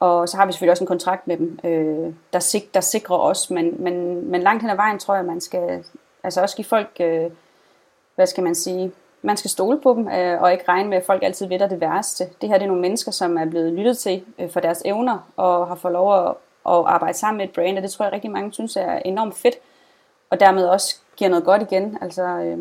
[0.00, 3.16] og så har vi selvfølgelig også en kontrakt med dem, øh, der, sik, der sikrer
[3.16, 5.84] os, men, men, men langt hen ad vejen tror jeg, man skal
[6.22, 7.30] altså også give folk, øh,
[8.14, 11.06] hvad skal man sige, man skal stole på dem, øh, og ikke regne med, at
[11.06, 12.24] folk altid ved det værste.
[12.40, 15.18] Det her det er nogle mennesker, som er blevet lyttet til øh, for deres evner,
[15.36, 16.28] og har fået lov at,
[16.66, 19.34] at arbejde sammen med et brand, og det tror jeg rigtig mange synes er enormt
[19.34, 19.54] fedt,
[20.30, 21.98] og dermed også giver noget godt igen.
[22.00, 22.58] Altså, øh,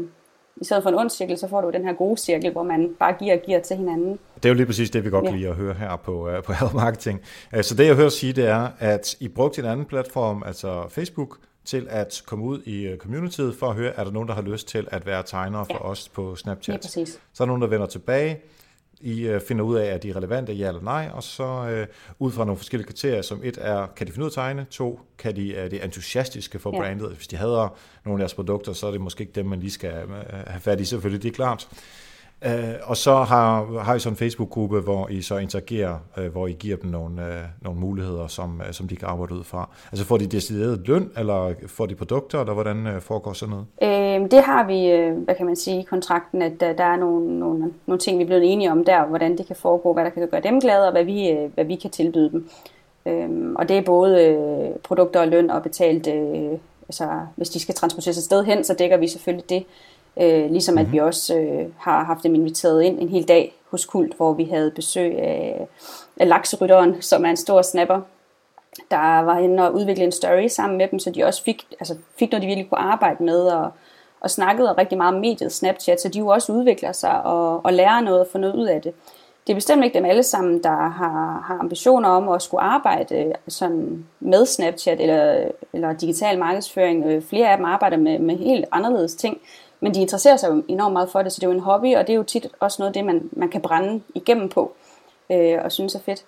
[0.61, 2.95] i stedet for en ond cirkel, så får du den her gode cirkel, hvor man
[2.99, 4.19] bare giver og giver til hinanden.
[4.35, 6.43] Det er jo lige præcis det, vi godt kan lide at høre her på, uh,
[6.43, 7.21] på Health Marketing.
[7.55, 10.85] Uh, så det, jeg hører sige, det er, at I brugte en anden platform, altså
[10.89, 14.35] Facebook, til at komme ud i øh, communityet for at høre, er der nogen, der
[14.35, 15.89] har lyst til at være tegnere for ja.
[15.89, 16.73] os på Snapchat.
[16.73, 17.19] Ja, præcis.
[17.33, 18.39] Så er der nogen, der vender tilbage,
[19.01, 21.87] i øh, finder ud af, at de er relevante, ja eller nej, og så øh,
[22.19, 24.65] ud fra nogle forskellige kriterier, som et er, kan de finde ud af at tegne,
[24.69, 26.81] to, kan de er det entusiastiske for ja.
[26.81, 27.11] brandet.
[27.15, 29.71] Hvis de hader nogle af deres produkter, så er det måske ikke dem, man lige
[29.71, 29.91] skal
[30.47, 31.67] have fat i, selvfølgelig, det er klart.
[32.45, 36.47] Øh, og så har, har I så en Facebook-gruppe, hvor I så interagerer, øh, hvor
[36.47, 39.69] I giver dem nogle, uh, nogle muligheder, som, øh, som de kan arbejde ud fra.
[39.91, 44.23] Altså får de decideret løn, eller får de produkter, eller hvordan foregår sådan noget?
[44.23, 44.89] Øh, det har vi,
[45.25, 48.27] hvad kan man sige, i kontrakten, at der er nogle, nogle, nogle ting, vi er
[48.27, 50.91] blevet enige om der, hvordan det kan foregå, hvad der kan gøre dem glade, og
[50.91, 52.49] hvad vi, hvad vi kan tilbyde dem.
[53.05, 56.07] Uh, og det er både produkter og løn og betalt,
[56.87, 59.65] altså hvis de skal transporteres et sted hen, så dækker vi selvfølgelig det.
[60.17, 60.81] Øh, ligesom mm-hmm.
[60.81, 60.93] at mhm.
[60.93, 64.43] vi også øh, har haft dem inviteret ind en hel dag hos Kult, hvor vi
[64.43, 65.67] havde besøg af,
[66.19, 68.01] af lakserytteren, som er en stor snapper,
[68.91, 71.95] der var inde og udvikle en story sammen med dem, så de også fik, altså
[72.19, 73.71] fik noget, de virkelig kunne arbejde med, og,
[74.19, 77.73] og snakkede rigtig meget om mediet Snapchat, så de jo også udvikler sig og, og
[77.73, 78.93] lærer noget og får noget ud af det.
[79.47, 83.15] Det er bestemt ikke dem alle sammen, der har, har ambitioner om at skulle arbejde
[83.15, 87.05] øh, sådan med Snapchat eller, eller digital markedsføring.
[87.05, 89.37] Øh, flere af dem arbejder med, med helt anderledes ting.
[89.79, 91.95] Men de interesserer sig jo enormt meget for det, så det er jo en hobby,
[91.95, 94.71] og det er jo tit også noget af det, man, man kan brænde igennem på,
[95.31, 96.25] øh, og synes er fedt.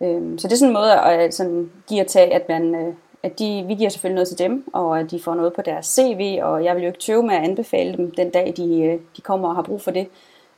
[0.00, 2.94] Øh, så det er sådan en måde at sådan, give og tage, at, man, øh,
[3.22, 5.86] at de, vi giver selvfølgelig noget til dem, og at de får noget på deres
[5.86, 9.00] CV, og jeg vil jo ikke tøve med at anbefale dem den dag, de, øh,
[9.16, 10.08] de kommer og har brug for det.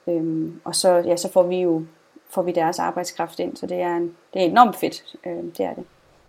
[0.06, 1.82] Øh, og så, ja, så får vi jo
[2.30, 5.60] får vi deres arbejdskraft ind, så det er, en, det er enormt fedt, øh, det
[5.60, 5.84] er det.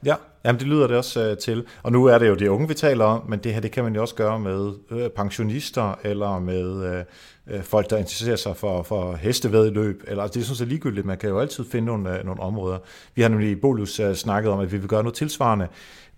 [0.05, 1.65] Ja, jamen det lyder det også øh, til.
[1.83, 3.83] Og nu er det jo de unge, vi taler om, men det her det kan
[3.83, 7.03] man jo også gøre med øh, pensionister, eller med øh,
[7.51, 10.03] Øh, folk, der interesserer sig for, for hestevedløb.
[10.07, 12.77] Eller, altså, det synes jeg ligegyldigt, man kan jo altid finde nogle, øh, nogle områder.
[13.15, 15.67] Vi har nemlig i Bolus øh, snakket om, at vi vil gøre noget tilsvarende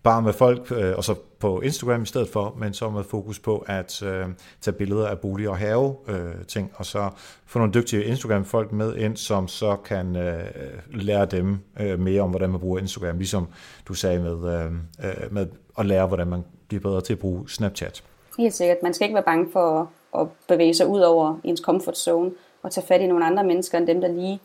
[0.04, 3.40] bare med folk, øh, og så på Instagram i stedet for, men så med fokus
[3.40, 4.26] på at øh,
[4.62, 7.10] tage billeder af bolig og have øh, ting, og så
[7.46, 10.44] få nogle dygtige Instagram-folk med ind, som så kan øh,
[10.94, 13.48] lære dem øh, mere om, hvordan man bruger Instagram, ligesom
[13.88, 14.72] du sagde med, øh
[15.32, 18.04] med at lære, hvordan man bliver bedre til at bruge Snapchat.
[18.38, 18.78] Helt sikkert.
[18.84, 22.32] Man skal ikke være bange for at bevæge sig ud over ens comfort zone
[22.64, 24.40] og tage fat i nogle andre mennesker end dem, der lige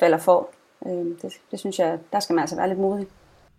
[0.00, 0.48] falder for.
[0.86, 3.06] Øh, det, det synes jeg, der skal man altså være lidt modig.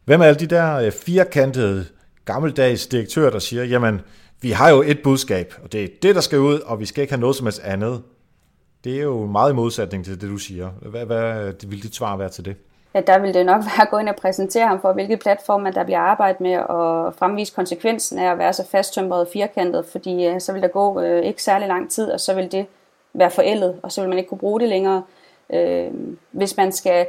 [0.06, 1.86] Hvem er alle de der øh, firkantede
[2.26, 4.02] gammeldags direktører, der siger, jamen,
[4.42, 7.02] vi har jo et budskab, og det er det, der skal ud, og vi skal
[7.02, 8.04] ikke have noget som helst andet.
[8.84, 10.70] Det er jo meget i modsætning til det, du siger.
[10.70, 12.56] Hvad, hvad vil dit svar være til det?
[12.96, 15.72] Ja, der vil det nok være at gå ind og præsentere ham for, hvilke platforme
[15.72, 20.26] der bliver arbejdet med, og fremvise konsekvensen af at være så fasttømret og firkantet, fordi
[20.26, 22.66] øh, så vil der gå øh, ikke særlig lang tid, og så vil det
[23.14, 25.04] være forældet, og så vil man ikke kunne bruge det længere.
[25.54, 25.92] Øh,
[26.32, 27.08] hvis man skal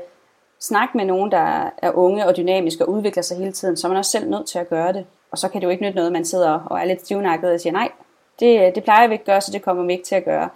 [0.60, 3.88] snakke med nogen, der er unge og dynamiske og udvikler sig hele tiden, så er
[3.88, 5.06] man også selv nødt til at gøre det.
[5.30, 7.52] Og så kan det jo ikke nytte noget, at man sidder og er lidt stivnakket
[7.52, 7.88] og siger, nej,
[8.40, 10.24] det, øh, det plejer vi ikke at gøre, så det kommer vi ikke til at
[10.24, 10.48] gøre.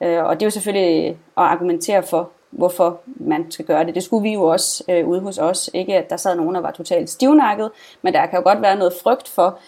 [0.00, 3.94] Øh, og det er jo selvfølgelig at argumentere for, hvorfor man skal gøre det.
[3.94, 5.70] Det skulle vi jo også øh, ude hos os.
[5.74, 7.70] Ikke at der sad nogen, der var totalt stivnakket,
[8.02, 9.58] men der kan jo godt være noget frygt for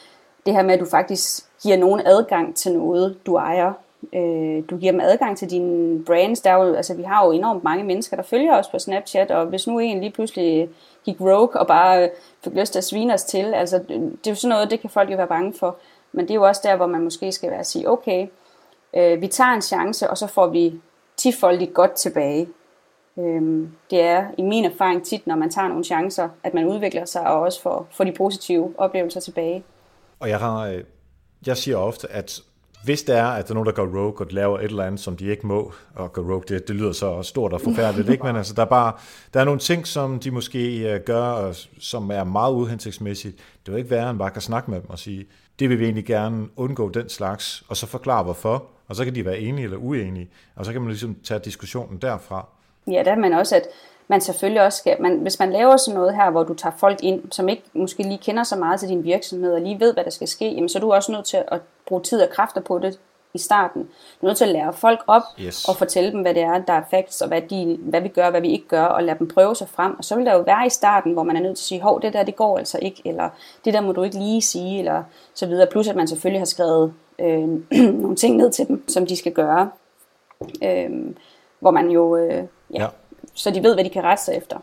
[0.46, 3.72] det her med, at du faktisk giver nogen adgang til noget, du ejer.
[4.12, 6.40] Øh, du giver dem adgang til dine brands.
[6.40, 9.30] Der er jo, altså, vi har jo enormt mange mennesker, der følger os på Snapchat,
[9.30, 10.68] og hvis nu en lige pludselig
[11.04, 12.08] gik rogue og bare øh,
[12.44, 14.80] fik lyst til at svine os til, altså, øh, det er jo sådan noget, det
[14.80, 15.76] kan folk jo være bange for.
[16.12, 18.26] Men det er jo også der, hvor man måske skal være at sige, okay,
[18.96, 20.80] øh, vi tager en chance, og så får vi
[21.16, 22.48] tifoldigt godt tilbage.
[23.18, 27.04] Øh, det er i min erfaring tit, når man tager nogle chancer, at man udvikler
[27.04, 29.64] sig og også får, får de positive oplevelser tilbage.
[30.20, 30.84] Og jeg har, øh,
[31.46, 32.40] jeg siger ofte, at
[32.84, 35.00] hvis det er, at der er nogen, der går rogue og laver et eller andet,
[35.00, 38.24] som de ikke må, og gå rogue, det, det lyder så stort og forfærdeligt, ikke?
[38.24, 38.92] men altså, der er bare
[39.34, 43.36] der er nogle ting, som de måske uh, gør, som er meget uhensigtsmæssigt.
[43.66, 45.26] Det vil ikke være, at man bare kan snakke med dem og sige,
[45.58, 49.14] det vil vi egentlig gerne undgå den slags, og så forklare hvorfor, og så kan
[49.14, 52.48] de være enige eller uenige, og så kan man ligesom tage diskussionen derfra.
[52.86, 53.68] Ja, der er man også, at
[54.08, 56.98] man selvfølgelig også skal, man, hvis man laver sådan noget her, hvor du tager folk
[57.02, 60.04] ind, som ikke måske lige kender så meget til din virksomhed, og lige ved, hvad
[60.04, 62.60] der skal ske, jamen, så er du også nødt til at bruge tid og kræfter
[62.60, 62.98] på det
[63.34, 63.82] i starten.
[63.82, 65.68] Du er nødt til at lære folk op yes.
[65.68, 68.30] og fortælle dem, hvad det er, der er facts, og hvad, de, hvad vi gør,
[68.30, 69.98] hvad vi ikke gør, og lade dem prøve sig frem.
[69.98, 71.80] Og så vil der jo være i starten, hvor man er nødt til at sige,
[71.80, 73.28] hov, det der, det går altså ikke, eller
[73.64, 75.02] det der må du ikke lige sige, eller
[75.34, 75.66] så videre.
[75.70, 77.48] Plus at man selvfølgelig har skrevet øh,
[78.02, 79.70] nogle ting ned til dem, som de skal gøre.
[80.64, 80.90] Øh,
[81.60, 82.88] hvor man jo, øh, ja, ja,
[83.34, 84.56] så de ved, hvad de kan rette sig efter.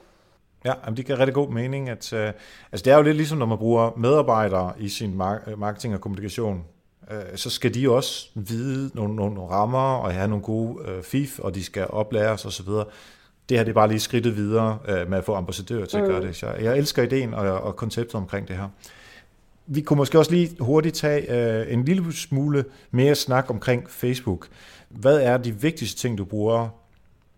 [0.66, 1.90] Ja, jamen det giver rigtig god mening.
[1.90, 2.34] At, øh,
[2.72, 5.16] altså det er jo lidt ligesom, når man bruger medarbejdere i sin
[5.58, 6.66] marketing og kommunikation
[7.12, 11.40] øh, så skal de også vide nogle, nogle rammer og have nogle gode øh, FIF,
[11.40, 12.68] og de skal oplæres osv.
[13.50, 16.06] Det her det er bare lige skridtet videre øh, med at få ambassadører til at
[16.06, 16.26] gøre mm.
[16.26, 16.36] det.
[16.36, 18.68] Så jeg elsker ideen og, og konceptet omkring det her.
[19.68, 24.48] Vi kunne måske også lige hurtigt tage øh, en lille smule mere snak omkring Facebook.
[24.90, 26.70] Hvad er de vigtigste ting, du bruger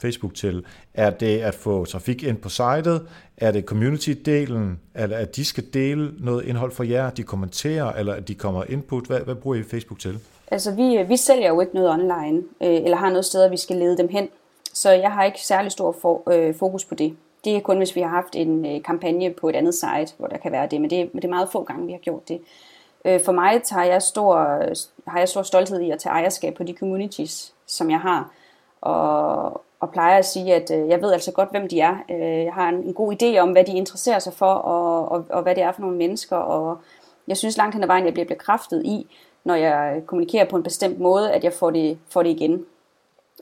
[0.01, 0.65] Facebook til?
[0.93, 3.07] Er det at få trafik ind på sitet?
[3.37, 4.79] Er det community-delen?
[4.95, 8.63] Eller at de skal dele noget indhold for jer, de kommenterer, eller at de kommer
[8.69, 9.03] input?
[9.07, 10.19] Hvad, hvad bruger I Facebook til?
[10.51, 13.57] Altså, vi, øh, vi sælger jo ikke noget online, øh, eller har noget sted, vi
[13.57, 14.29] skal lede dem hen.
[14.73, 17.15] Så jeg har ikke særlig stor for, øh, fokus på det.
[17.45, 20.27] Det er kun, hvis vi har haft en øh, kampagne på et andet site, hvor
[20.27, 22.27] der kan være det, men det, men det er meget få gange, vi har gjort
[22.27, 22.41] det.
[23.05, 24.35] Øh, for mig tager jeg stor,
[25.07, 28.31] har jeg stor stolthed i at tage ejerskab på de communities, som jeg har.
[28.81, 31.97] Og, og plejer at sige, at øh, jeg ved altså godt, hvem de er.
[32.11, 35.25] Øh, jeg har en, en god idé om, hvad de interesserer sig for, og, og,
[35.29, 36.35] og hvad det er for nogle mennesker.
[36.35, 36.77] Og
[37.27, 40.63] jeg synes langt hen ad vejen, jeg bliver bekræftet i, når jeg kommunikerer på en
[40.63, 42.65] bestemt måde, at jeg får det, får det igen.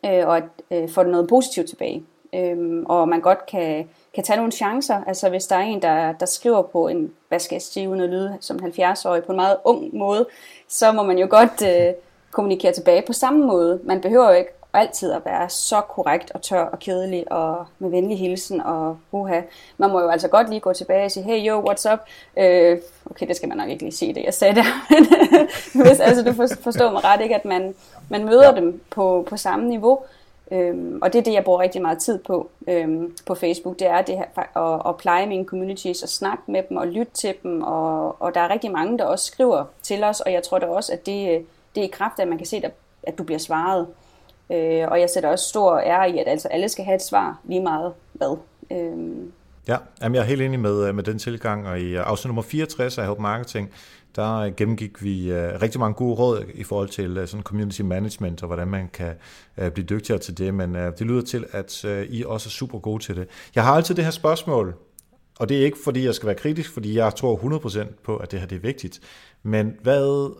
[0.05, 2.03] Øh, og at øh, får det noget positivt tilbage.
[2.33, 5.03] Øh, og man godt kan, kan tage nogle chancer.
[5.07, 8.01] Altså hvis der er en, der, der skriver på en, hvad skal jeg sige, uden
[8.01, 10.25] at lyde som 70-årig, på en meget ung måde,
[10.67, 11.93] så må man jo godt øh,
[12.31, 13.79] kommunikere tilbage på samme måde.
[13.83, 17.89] Man behøver jo ikke altid at være så korrekt og tør og kedelig og med
[17.89, 19.41] venlig hilsen og uha.
[19.77, 21.99] Man må jo altså godt lige gå tilbage og sige, hey yo, what's up?
[22.37, 24.63] Øh, okay, det skal man nok ikke lige sige det, jeg sagde der.
[25.77, 27.75] Men hvis, altså, du forstår mig ret, ikke, at man,
[28.09, 28.55] man møder ja.
[28.55, 29.99] dem på, på samme niveau.
[30.51, 33.79] Øhm, og det er det, jeg bruger rigtig meget tid på øhm, på Facebook.
[33.79, 37.13] Det er det her, at, at pleje mine communities og snakke med dem og lytte
[37.13, 37.63] til dem.
[37.63, 40.65] Og, og der er rigtig mange, der også skriver til os, og jeg tror da
[40.65, 42.71] også, at det, det er i kraft af, at man kan se, at,
[43.03, 43.87] at du bliver svaret.
[44.51, 47.39] Øh, og jeg sætter også stor ære i, at altså alle skal have et svar
[47.43, 48.37] lige meget hvad.
[48.71, 49.27] Øh.
[49.67, 52.29] Ja, jamen jeg er helt enig med, øh, med den tilgang, og i øh, afsnit
[52.29, 53.69] nummer 64 af Help Marketing,
[54.15, 58.47] der øh, gennemgik vi rigtig mange gode råd i forhold til sådan community management, og
[58.47, 59.13] hvordan man kan
[59.73, 63.15] blive dygtigere til det, men det lyder til, at I også er super gode til
[63.15, 63.27] det.
[63.55, 64.75] Jeg har altid det her spørgsmål,
[65.39, 68.31] og det er ikke fordi, jeg skal være kritisk, fordi jeg tror 100% på, at
[68.31, 68.99] det her det er vigtigt,
[69.43, 70.35] men hvad,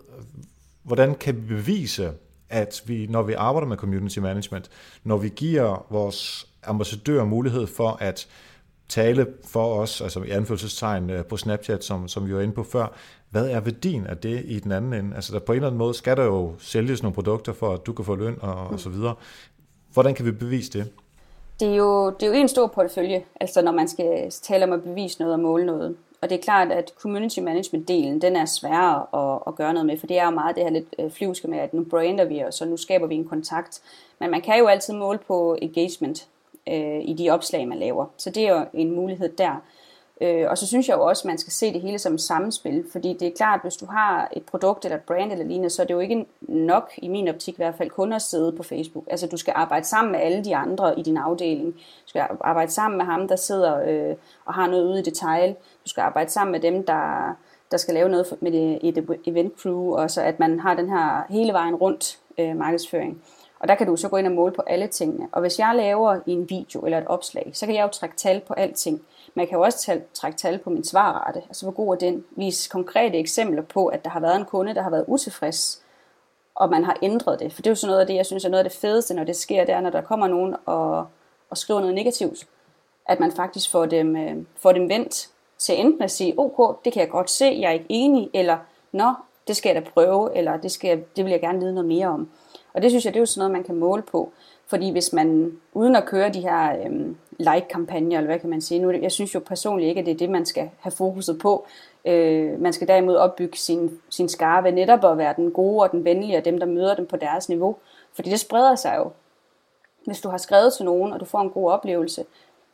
[0.82, 2.12] hvordan kan vi bevise,
[2.50, 4.70] at vi, når vi arbejder med community management,
[5.04, 8.28] når vi giver vores ambassadører mulighed for at
[8.88, 12.62] tale for os, altså i anførselstegn øh, på Snapchat, som, som vi var inde på
[12.62, 12.92] før,
[13.30, 15.16] hvad er værdien af det i den anden ende?
[15.16, 17.86] Altså der på en eller anden måde skal der jo sælges nogle produkter for, at
[17.86, 19.14] du kan få løn og, og så videre.
[19.92, 20.90] Hvordan kan vi bevise det?
[21.60, 24.72] Det er, jo, det er jo en stor portefølje, altså når man skal tale om
[24.72, 25.96] at bevise noget og måle noget.
[26.20, 29.98] Og det er klart, at community management-delen, den er sværere at, at gøre noget med,
[29.98, 32.38] for det er jo meget det her lidt øh, flyvske med, at nu brander vi,
[32.38, 33.82] og så nu skaber vi en kontakt.
[34.18, 36.28] Men man kan jo altid måle på engagement
[36.68, 38.06] øh, i de opslag, man laver.
[38.16, 39.62] Så det er jo en mulighed der.
[40.22, 42.20] Øh, og så synes jeg jo også, at man skal se det hele som et
[42.20, 45.44] samspil, fordi det er klart, at hvis du har et produkt eller et brand eller
[45.44, 48.22] lignende, så er det jo ikke nok, i min optik i hvert fald, kun at
[48.22, 49.04] sidde på Facebook.
[49.10, 51.72] Altså du skal arbejde sammen med alle de andre i din afdeling.
[51.74, 55.54] Du skal arbejde sammen med ham, der sidder øh, og har noget ude i detail.
[55.84, 57.36] Du skal arbejde sammen med dem, der,
[57.70, 61.26] der skal lave noget med et event crew, og så at man har den her
[61.28, 63.22] hele vejen rundt øh, markedsføring.
[63.60, 65.28] Og der kan du så gå ind og måle på alle tingene.
[65.32, 68.40] Og hvis jeg laver en video eller et opslag, så kan jeg jo trække tal
[68.40, 68.76] på alting.
[68.76, 69.00] ting
[69.34, 71.42] man kan jo også tal, trække tal på min svarrate.
[71.48, 72.24] Altså hvor god er den?
[72.30, 75.82] Vise konkrete eksempler på, at der har været en kunde, der har været utilfreds,
[76.54, 77.52] og man har ændret det.
[77.52, 79.14] For det er jo sådan noget af det, jeg synes er noget af det fedeste,
[79.14, 81.06] når det sker, det er, når der kommer nogen og,
[81.50, 82.46] og skriver noget negativt.
[83.06, 86.92] At man faktisk får dem, øh, får dem vendt til enten at sige, ok, det
[86.92, 88.58] kan jeg godt se, jeg er ikke enig, eller
[88.92, 89.12] nå,
[89.48, 92.06] det skal jeg da prøve, eller det, skal, det vil jeg gerne vide noget mere
[92.06, 92.28] om.
[92.72, 94.32] Og det synes jeg, det er jo sådan noget, man kan måle på.
[94.66, 98.80] Fordi hvis man, uden at køre de her øhm, like-kampagner, eller hvad kan man sige,
[98.80, 101.66] nu, jeg synes jo personligt ikke, at det er det, man skal have fokuset på.
[102.04, 106.04] Øh, man skal derimod opbygge sin, sin skarpe netop at være den gode og den
[106.04, 107.76] venlige, og dem, der møder dem på deres niveau.
[108.14, 109.10] Fordi det spreder sig jo.
[110.06, 112.24] Hvis du har skrevet til nogen, og du får en god oplevelse,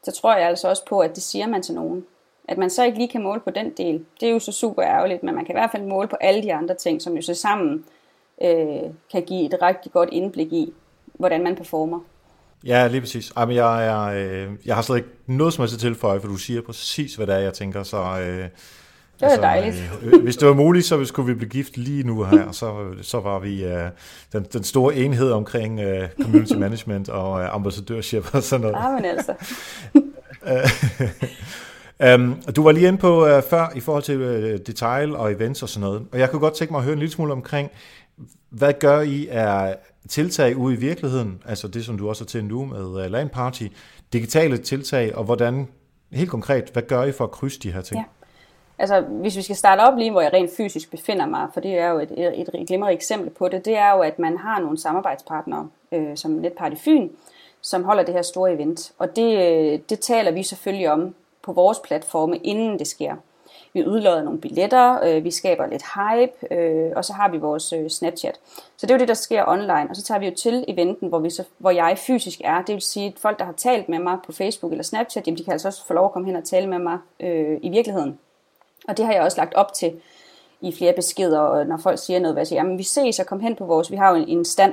[0.03, 2.07] så tror jeg altså også på, at det siger man til nogen.
[2.49, 4.83] At man så ikke lige kan måle på den del, det er jo så super
[4.83, 7.23] ærgerligt, men man kan i hvert fald måle på alle de andre ting, som jo
[7.23, 7.85] så sammen
[8.43, 10.73] øh, kan give et rigtig godt indblik i,
[11.07, 12.01] hvordan man performer.
[12.65, 13.33] Ja, lige præcis.
[13.37, 16.37] Ej, men jeg, er, øh, jeg har slet ikke noget som helst tilføje, for du
[16.37, 17.83] siger præcis, hvad det er, jeg tænker.
[17.83, 18.51] Så, øh, det
[19.21, 19.93] var altså, dejligt.
[20.03, 23.21] Øh, hvis det var muligt, så skulle vi blive gift lige nu her, så, så
[23.21, 23.89] var vi øh,
[24.33, 28.77] den, den store enhed omkring øh, community management og øh, ambassadørship og sådan noget.
[28.85, 29.35] Ja, men altså.
[32.15, 35.63] Um, du var lige inde på uh, før i forhold til uh, detail og events
[35.63, 37.71] og sådan noget, og jeg kunne godt tænke mig at høre en lille smule omkring,
[38.51, 39.75] hvad gør I er
[40.09, 43.29] tiltag ude i virkeligheden, altså det som du også er til nu med uh, LAN
[43.29, 43.65] Party,
[44.13, 45.69] digitale tiltag, og hvordan,
[46.13, 48.01] helt konkret, hvad gør I for at krydse de her ting?
[48.01, 48.05] Ja.
[48.79, 51.79] Altså, hvis vi skal starte op lige, hvor jeg rent fysisk befinder mig, for det
[51.79, 54.61] er jo et, et, et glimrende eksempel på det, det er jo, at man har
[54.61, 57.09] nogle samarbejdspartnere, øh, som Netparty Fyn,
[57.61, 58.93] som holder det her store event.
[58.99, 63.17] Og det, øh, det taler vi selvfølgelig om på vores platforme, inden det sker.
[63.77, 67.73] Vi udlodder nogle billetter, øh, vi skaber lidt hype, øh, og så har vi vores
[67.73, 68.41] øh, Snapchat.
[68.77, 69.87] Så det er jo det, der sker online.
[69.91, 72.63] Og så tager vi jo til eventen, hvor, vi så, hvor jeg fysisk er.
[72.63, 75.39] Det vil sige, at folk, der har talt med mig på Facebook eller Snapchat, jamen,
[75.39, 77.69] de kan altså også få lov at komme hen og tale med mig øh, i
[77.69, 78.19] virkeligheden.
[78.89, 79.93] Og det har jeg også lagt op til
[80.61, 83.27] i flere beskeder, og når folk siger noget, hvad jeg siger, jamen vi ses og
[83.27, 84.73] kom hen på vores, vi har jo en, en stand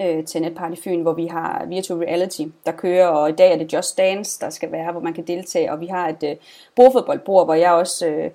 [0.00, 3.58] øh, til Netparty Fyn, hvor vi har virtual reality, der kører, og i dag er
[3.58, 6.36] det Just Dance, der skal være, hvor man kan deltage, og vi har et øh,
[6.76, 8.06] bordfodboldbord, hvor jeg også...
[8.06, 8.30] Øh,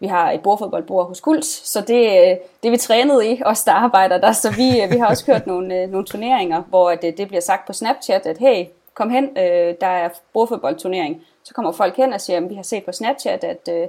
[0.00, 3.72] vi har et bordfodboldbord hos Kult, så det, øh, det vi trænet i, os der
[3.72, 4.32] arbejder der.
[4.32, 7.40] Så vi, øh, vi har også kørt nogle, øh, nogle turneringer, hvor det, det bliver
[7.40, 11.22] sagt på Snapchat, at hey, kom hen, øh, der er bordfodboldturnering.
[11.44, 13.88] Så kommer folk hen og siger, at vi har set på Snapchat, at øh,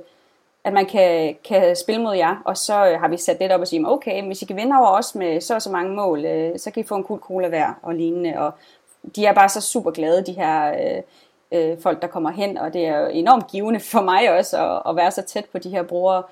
[0.65, 3.60] at man kan, kan spille mod jer, og så øh, har vi sat det op
[3.60, 6.25] og sige, okay, hvis I kan vinde over os med så og så mange mål,
[6.25, 8.54] øh, så kan I få en cool cola hver og lignende, og
[9.15, 11.01] de er bare så super glade, de her øh,
[11.51, 14.82] øh, folk, der kommer hen, og det er jo enormt givende for mig også at,
[14.89, 16.23] at være så tæt på de her brugere.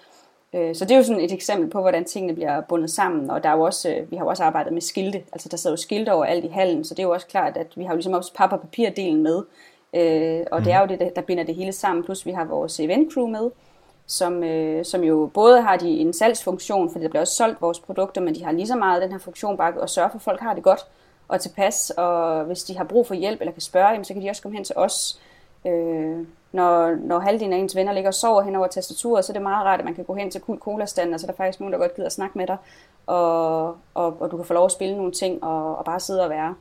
[0.53, 3.43] Øh, så det er jo sådan et eksempel på, hvordan tingene bliver bundet sammen, og
[3.43, 5.73] der er jo også, øh, vi har jo også arbejdet med skilte, altså der sidder
[5.73, 7.91] jo skilte over alt i hallen, så det er jo også klart, at vi har
[7.91, 9.43] jo ligesom også pap- og papirdelen med,
[9.93, 10.63] øh, og mm.
[10.63, 13.27] det er jo det, der binder det hele sammen, plus vi har vores event crew
[13.27, 13.49] med,
[14.07, 17.79] som, øh, som jo både har de en salgsfunktion, for der bliver også solgt vores
[17.79, 20.21] produkter, men de har lige så meget den her funktion bare at sørge for, at
[20.21, 20.85] folk har det godt
[21.27, 24.23] og tilpas, og hvis de har brug for hjælp eller kan spørge, jamen, så kan
[24.23, 25.19] de også komme hen til os.
[25.65, 26.17] Øh,
[26.51, 29.41] når, når halvdelen af ens venner ligger og sover hen over tastaturet, så er det
[29.41, 31.37] meget rart, at man kan gå hen til Cool Cola standen, og så er der
[31.37, 32.57] faktisk nogen, der godt gider at snakke med dig,
[33.05, 36.23] og, og, og du kan få lov at spille nogle ting og, og bare sidde
[36.23, 36.55] og være.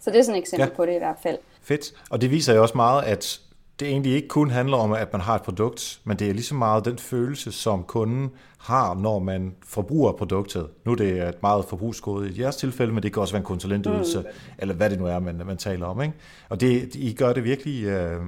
[0.00, 0.74] Så det er sådan et eksempel ja.
[0.74, 1.38] på det i hvert fald.
[1.62, 1.92] Fedt.
[2.10, 3.40] Og det viser jo også meget, at
[3.80, 6.44] det egentlig ikke kun handler om, at man har et produkt, men det er lige
[6.44, 10.66] så meget den følelse, som kunden har, når man forbruger produktet.
[10.84, 13.46] Nu er det et meget forbrugsgode i jeres tilfælde, men det kan også være en
[13.46, 14.26] konsulentydelse, mm.
[14.58, 16.02] eller hvad det nu er, man, man taler om.
[16.02, 16.14] Ikke?
[16.48, 18.20] Og det, I gør det virkelig øh,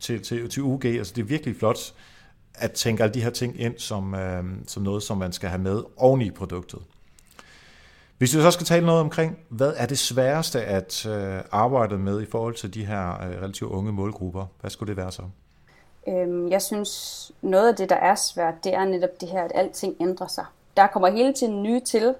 [0.00, 1.78] til, til, til UG, altså det er virkelig flot
[2.54, 5.62] at tænke alle de her ting ind som, øh, som noget, som man skal have
[5.62, 6.80] med oven i produktet.
[8.20, 12.22] Hvis vi så skal tale noget omkring, hvad er det sværeste at øh, arbejde med
[12.22, 14.46] i forhold til de her øh, relativt unge målgrupper?
[14.60, 15.22] Hvad skulle det være så?
[16.08, 19.52] Øhm, jeg synes, noget af det, der er svært, det er netop det her, at
[19.54, 20.44] alting ændrer sig.
[20.76, 22.14] Der kommer hele tiden nye til.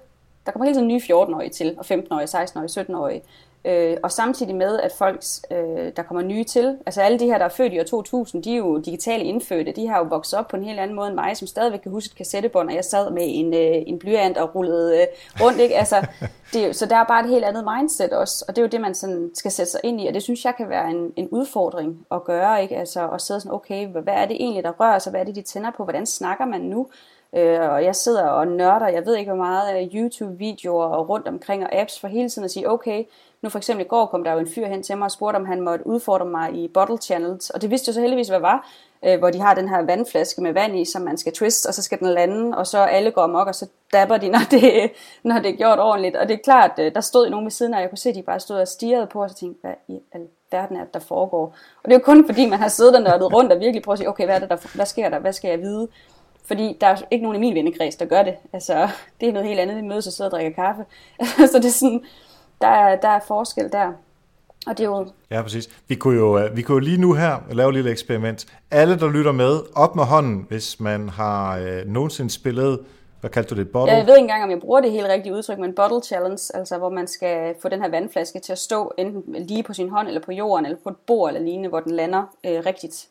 [0.45, 3.21] Der kommer hele tiden nye 14-årige til, og 15-årige, 16-årige, 17-årige.
[3.65, 5.21] Øh, og samtidig med, at folk,
[5.51, 8.43] øh, der kommer nye til, altså alle de her, der er født i år 2000,
[8.43, 11.07] de er jo digitale indfødte, de har jo vokset op på en helt anden måde
[11.07, 13.99] end mig, som stadigvæk kan huske et kassettebånd, og jeg sad med en, øh, en
[13.99, 15.07] blyant og rullede øh,
[15.41, 15.75] rundt, ikke?
[15.75, 16.07] Altså,
[16.53, 18.81] det, så der er bare et helt andet mindset også, og det er jo det,
[18.81, 21.27] man sådan skal sætte sig ind i, og det synes jeg kan være en, en
[21.31, 22.77] udfordring at gøre, ikke?
[22.77, 25.35] Altså at sidde sådan, okay, hvad er det egentlig, der rører sig, hvad er det,
[25.35, 26.87] de tænder på, hvordan snakker man nu?
[27.35, 31.27] Øh, og jeg sidder og nørder, jeg ved ikke hvor meget øh, YouTube-videoer og rundt
[31.27, 33.03] omkring og apps for hele tiden at sige, okay,
[33.41, 35.37] nu for eksempel i går kom der jo en fyr hen til mig og spurgte,
[35.37, 38.39] om han måtte udfordre mig i bottle channels, og det vidste jo så heldigvis, hvad
[38.39, 38.67] var,
[39.05, 41.73] øh, hvor de har den her vandflaske med vand i, som man skal twist, og
[41.73, 44.91] så skal den lande, og så alle går amok, og så dabber de, når det,
[45.23, 46.15] når det er gjort ordentligt.
[46.15, 48.09] Og det er klart, øh, der stod nogen ved siden af, og jeg kunne se,
[48.09, 50.93] at de bare stod og stirrede på, og så tænkte, hvad i alverden er det,
[50.93, 51.55] der foregår?
[51.83, 53.95] Og det er jo kun fordi, man har siddet og nørdet rundt og virkelig prøvet
[53.95, 55.87] at sige, okay, hvad, er det, der, hvad sker der, hvad skal jeg vide?
[56.45, 58.35] Fordi der er ikke nogen i min vennekreds, der gør det.
[58.53, 58.89] Altså,
[59.21, 60.85] det er noget helt andet, vi mødes og sidder og drikker kaffe.
[61.51, 62.05] så det er sådan,
[62.61, 63.91] der er, der er forskel der.
[64.67, 65.07] Og det er jo...
[65.31, 65.69] Ja, præcis.
[65.87, 68.45] Vi kunne, jo, øh, vi kunne jo lige nu her lave et lille eksperiment.
[68.71, 72.79] Alle, der lytter med, op med hånden, hvis man har øh, nogensinde spillet,
[73.21, 73.95] hvad kaldte du det, bottle?
[73.95, 76.77] Jeg ved ikke engang, om jeg bruger det helt rigtige udtryk, men bottle challenge, altså
[76.77, 80.07] hvor man skal få den her vandflaske til at stå enten lige på sin hånd,
[80.07, 83.07] eller på jorden, eller på et bord eller lignende, hvor den lander øh, rigtigt.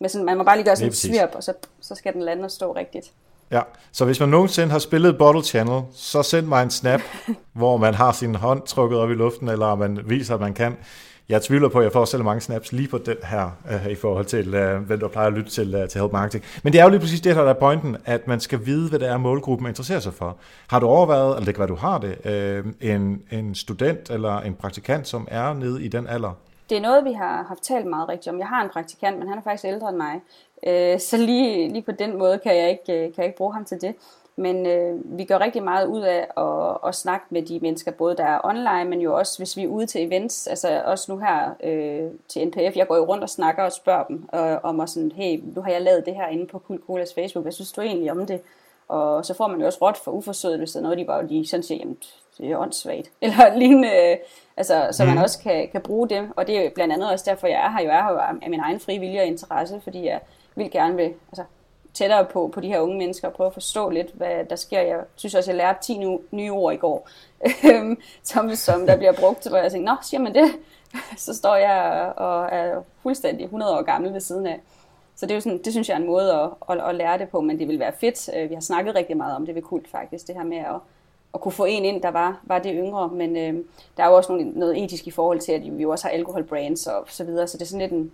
[0.00, 2.22] Men sådan, man må bare lige gøre sådan et svirp, og så, så skal den
[2.22, 3.12] lande og stå rigtigt.
[3.50, 3.60] Ja,
[3.92, 7.00] så hvis man nogensinde har spillet Bottle Channel, så send mig en snap,
[7.52, 10.76] hvor man har sin hånd trukket op i luften, eller man viser, at man kan.
[11.28, 13.94] Jeg tvivler på, at jeg får selv mange snaps lige på den her, uh, i
[13.94, 16.44] forhold til, uh, hvem der plejer at lytte til, uh, til Help Marketing.
[16.62, 18.98] Men det er jo lige præcis det, der er pointen, at man skal vide, hvad
[18.98, 20.36] det er, målgruppen interesserer sig for.
[20.68, 24.40] Har du overvejet, eller det kan være, du har det, uh, en, en student eller
[24.40, 26.32] en praktikant, som er nede i den alder?
[26.70, 28.38] Det er noget, vi har haft talt meget rigtigt om.
[28.38, 30.14] Jeg har en praktikant, men han er faktisk ældre end mig.
[30.66, 33.64] Uh, så lige, lige på den måde kan jeg ikke, kan jeg ikke bruge ham
[33.64, 33.94] til det.
[34.38, 38.16] Men øh, vi gør rigtig meget ud af at, at snakke med de mennesker, både
[38.16, 41.18] der er online, men jo også hvis vi er ude til events, altså også nu
[41.18, 44.80] her øh, til NPF, jeg går jo rundt og snakker og spørger dem øh, om
[44.80, 47.52] at sådan, hey, nu har jeg lavet det her inde på Cool Colas Facebook, hvad
[47.52, 48.40] synes du egentlig om det?
[48.88, 51.26] Og så får man jo også råt for uforsøget, hvis der er noget, de bare
[51.26, 51.98] lige sådan siger, jamen
[52.38, 54.16] det er åndssvagt, eller lignende, øh,
[54.56, 55.22] altså, så man mhm.
[55.22, 57.70] også kan, kan bruge det, og det er jo blandt andet også derfor, jeg er
[57.70, 60.20] her, jo er her af min egen fri vilje og interesse, fordi jeg
[60.58, 61.44] vil gerne vil, altså
[61.94, 64.80] tættere på, på de her unge mennesker og prøve at forstå lidt, hvad der sker.
[64.80, 67.08] Jeg synes også, jeg lærte 10 nye, nye ord i går,
[68.22, 70.50] som, som der bliver brugt, hvor jeg tænkte, nå, siger man det?
[71.16, 74.60] Så står jeg og er fuldstændig 100 år gammel ved siden af.
[75.16, 77.18] Så det, er jo sådan, det synes jeg er en måde at, at, at lære
[77.18, 78.30] det på, men det vil være fedt.
[78.36, 80.80] Øh, vi har snakket rigtig meget om det ved kult faktisk, det her med at,
[81.34, 83.64] at kunne få en ind, der var, var det yngre, men øh,
[83.96, 86.12] der er jo også nogle, noget etisk i forhold til, at vi jo også har
[86.12, 88.12] alkoholbrands og så videre, så det er sådan lidt en,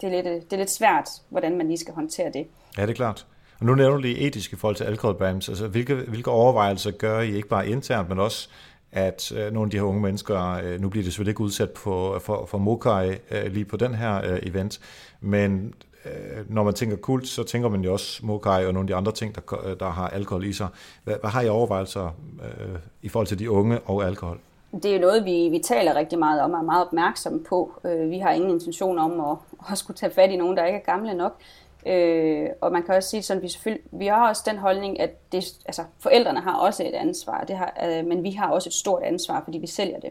[0.00, 2.46] det er lidt, øh, det er lidt svært, hvordan man lige skal håndtere det.
[2.76, 3.26] Ja, det er klart.
[3.60, 5.48] Og nu nævner du lige etiske forhold til alkoholbrands.
[5.48, 8.48] Altså, hvilke, hvilke overvejelser gør I ikke bare internt, men også
[8.92, 11.70] at øh, nogle af de her unge mennesker, øh, nu bliver det selvfølgelig ikke udsat
[11.70, 14.80] på, for, for Mokai øh, lige på den her øh, event,
[15.20, 15.74] men
[16.04, 18.94] øh, når man tænker kult, så tænker man jo også Mokai og nogle af de
[18.94, 20.68] andre ting, der, der har alkohol i sig.
[21.04, 24.38] Hvad, hvad har I overvejelser øh, i forhold til de unge og alkohol?
[24.82, 27.72] Det er noget, vi, vi taler rigtig meget om og er meget opmærksomme på.
[27.84, 29.36] Øh, vi har ingen intention om at,
[29.70, 31.40] at skulle tage fat i nogen, der ikke er gamle nok.
[31.86, 35.32] Øh, og man kan også sige sådan, vi selvfølgelig, vi har også den holdning, at
[35.32, 38.74] det, altså, forældrene har også et ansvar, det har, øh, men vi har også et
[38.74, 40.10] stort ansvar, fordi vi sælger det.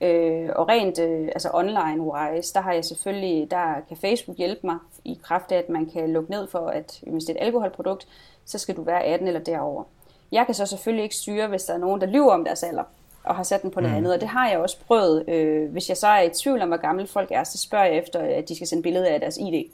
[0.00, 4.76] Øh, og rent øh, altså online-wise, der har jeg selvfølgelig, der kan Facebook hjælpe mig
[5.04, 8.08] i kraft af, at man kan lukke ned for, at hvis det er et alkoholprodukt,
[8.44, 9.84] så skal du være 18 eller derover.
[10.32, 12.82] Jeg kan så selvfølgelig ikke styre, hvis der er nogen, der lyver om deres alder
[13.26, 13.98] og har sat den på noget mm.
[13.98, 15.28] andet, og det har jeg også prøvet.
[15.28, 17.96] Øh, hvis jeg så er i tvivl om, hvor gamle folk er, så spørger jeg
[17.96, 19.64] efter, at de skal sende billeder af deres ID.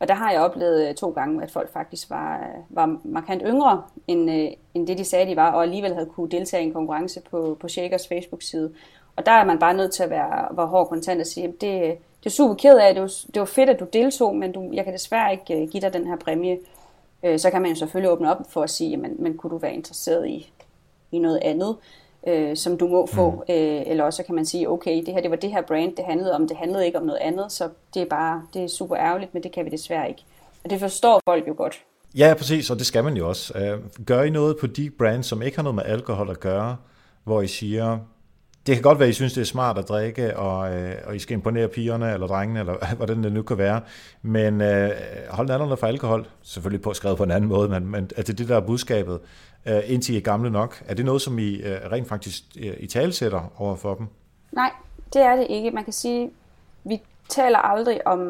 [0.00, 3.42] Og der har jeg oplevet øh, to gange, at folk faktisk var, øh, var markant
[3.46, 6.66] yngre, end, øh, end det de sagde, de var, og alligevel havde kunne deltage i
[6.66, 8.72] en konkurrence på, på Shakers Facebook-side.
[9.16, 11.52] Og der er man bare nødt til at være, være hård kontant og sige, at
[11.60, 14.52] det, det er super ked af, det var, det var fedt, at du deltog, men
[14.52, 16.58] du, jeg kan desværre ikke give dig den her præmie.
[17.36, 19.74] Så kan man jo selvfølgelig åbne op for at sige, men, men kunne du være
[19.74, 20.52] interesseret i,
[21.12, 21.76] i noget andet?
[22.26, 23.54] Øh, som du må få, mm.
[23.54, 26.04] øh, eller også kan man sige, okay, det her det var det her brand, det
[26.04, 28.96] handlede om, det handlede ikke om noget andet, så det er bare, det er super
[28.96, 30.24] ærgerligt, men det kan vi desværre ikke.
[30.64, 31.80] Og det forstår folk jo godt.
[32.16, 33.58] Ja, præcis, og det skal man jo også.
[33.58, 36.76] Øh, gør I noget på de brands, som ikke har noget med alkohol at gøre,
[37.24, 37.98] hvor I siger,
[38.66, 41.16] det kan godt være, at I synes, det er smart at drikke, og, øh, og
[41.16, 43.80] I skal imponere pigerne eller drengene, eller hvordan det nu kan være.
[44.22, 44.90] Men øh,
[45.28, 48.48] hold nallerne for alkohol, selvfølgelig på skrevet på en anden måde, men, men det det,
[48.48, 49.18] der er budskabet,
[49.66, 50.82] øh, indtil I er gamle nok.
[50.86, 54.06] Er det noget, som I øh, rent faktisk øh, i talesætter over for dem?
[54.52, 54.70] Nej,
[55.12, 55.70] det er det ikke.
[55.70, 56.30] Man kan sige,
[56.84, 58.20] vi taler aldrig om,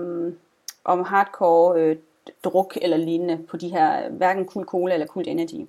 [0.84, 1.96] om hardcore øh,
[2.44, 5.66] druk eller lignende på de her, hverken Cool Cola eller Cool Energy.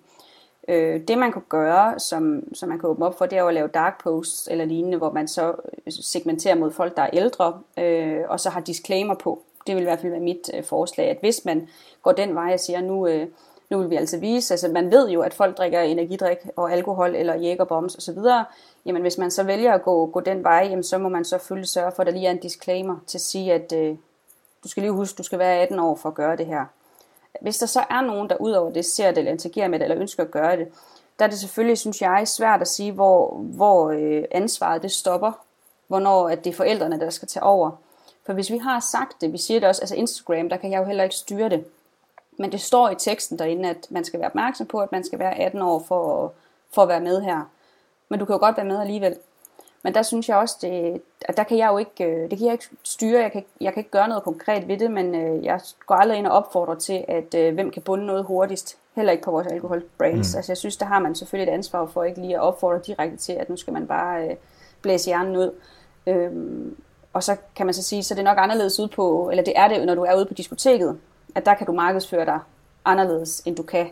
[0.68, 3.54] Øh, det man kan gøre, som, som man kan åbne op for, det er at
[3.54, 5.48] lave dark posts eller lignende, hvor man så
[5.88, 9.42] øh, segmenterer mod folk, der er ældre, øh, og så har disclaimer på.
[9.68, 11.68] Det vil i hvert fald være mit øh, forslag, at hvis man
[12.02, 13.28] går den vej og siger, nu, øh,
[13.72, 17.16] nu vil vi altså vise, altså man ved jo, at folk drikker energidrik og alkohol
[17.16, 18.18] eller jægerbombs osv.,
[18.86, 21.30] jamen hvis man så vælger at gå, gå den vej, jamen så må man så
[21.30, 23.96] selvfølgelig sørge for, at der lige er en disclaimer til at sige, at øh,
[24.64, 26.66] du skal lige huske, du skal være 18 år for at gøre det her.
[27.42, 30.02] Hvis der så er nogen, der udover det ser det, eller interagerer med det, eller
[30.02, 30.68] ønsker at gøre det,
[31.20, 35.32] der er det selvfølgelig, synes jeg, svært at sige, hvor, hvor øh, ansvaret det stopper.
[35.88, 37.72] Hvornår at det er forældrene, der skal tage over.
[38.26, 40.80] For hvis vi har sagt det, vi siger det også, altså Instagram, der kan jeg
[40.80, 41.66] jo heller ikke styre det.
[42.38, 45.20] Men det står i teksten derinde, at man skal være opmærksom på, at man skal
[45.20, 46.34] være 18 år for,
[46.74, 47.50] for at være med her.
[48.10, 49.16] Men du kan jo godt være med alligevel.
[49.84, 52.46] Men der synes jeg også, det, at der kan jeg jo ikke, øh, det kan
[52.46, 55.46] jeg ikke styre, jeg kan, jeg kan ikke gøre noget konkret ved det, men øh,
[55.46, 58.78] jeg går aldrig ind og opfordrer til, at øh, hvem kan bunde noget hurtigst.
[58.96, 60.34] Heller ikke på vores alkoholbrands.
[60.34, 60.38] Mm.
[60.38, 63.18] Altså jeg synes, der har man selvfølgelig et ansvar for ikke lige at opfordre direkte
[63.18, 64.36] til, at nu skal man bare
[64.82, 65.52] blæse hjernen ud.
[66.08, 66.78] Øhm,
[67.14, 69.54] og så kan man så sige, så det er nok anderledes ud på, eller det
[69.56, 71.00] er det, når du er ude på diskoteket,
[71.36, 72.40] at der kan du markedsføre dig
[72.86, 73.88] anderledes, end du kan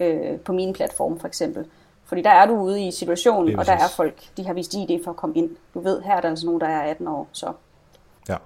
[0.00, 1.64] øh, på min platform for eksempel.
[2.04, 5.04] Fordi der er du ude i situationen, og der er folk, de har vist ID
[5.04, 5.50] for at komme ind.
[5.74, 7.28] Du ved, her er der altså nogen, der er 18 år.
[7.32, 7.52] Så.
[8.28, 8.36] Ja.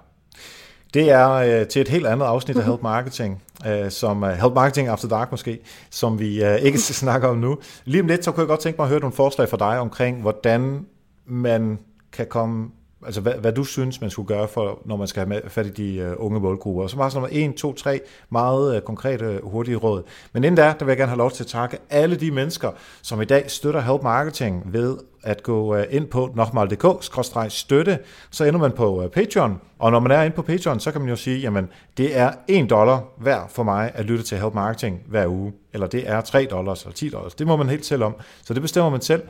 [0.93, 4.53] Det er øh, til et helt andet afsnit af Help Marketing, øh, som uh, Help
[4.53, 5.59] Marketing After Dark måske,
[5.89, 7.57] som vi øh, ikke skal snakke om nu.
[7.85, 9.79] Lige om lidt, så kunne jeg godt tænke mig at høre nogle forslag fra dig
[9.79, 10.85] omkring, hvordan
[11.25, 11.79] man
[12.11, 12.71] kan komme
[13.05, 15.69] altså hvad, hvad du synes, man skulle gøre, for, når man skal have fat i
[15.69, 16.83] de uh, unge målgrupper.
[16.83, 17.99] Og så bare sådan nummer 1, 2, 3
[18.29, 20.03] meget uh, konkrete, øh, hurtige råd.
[20.33, 22.71] Men inden da, der vil jeg gerne have lov til at takke alle de mennesker,
[23.01, 27.99] som i dag støtter Help Marketing ved at gå uh, ind på nokmal.dk-støtte,
[28.31, 29.61] så ender man på uh, Patreon.
[29.79, 32.31] Og når man er inde på Patreon, så kan man jo sige, jamen det er
[32.47, 35.53] 1 dollar hver for mig at lytte til Help Marketing hver uge.
[35.73, 37.33] Eller det er 3 dollars eller 10 dollars.
[37.33, 38.15] Det må man helt selv om.
[38.43, 39.21] Så det bestemmer man selv.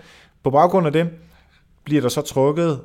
[0.43, 1.09] På baggrund af det,
[1.83, 2.81] bliver der så trukket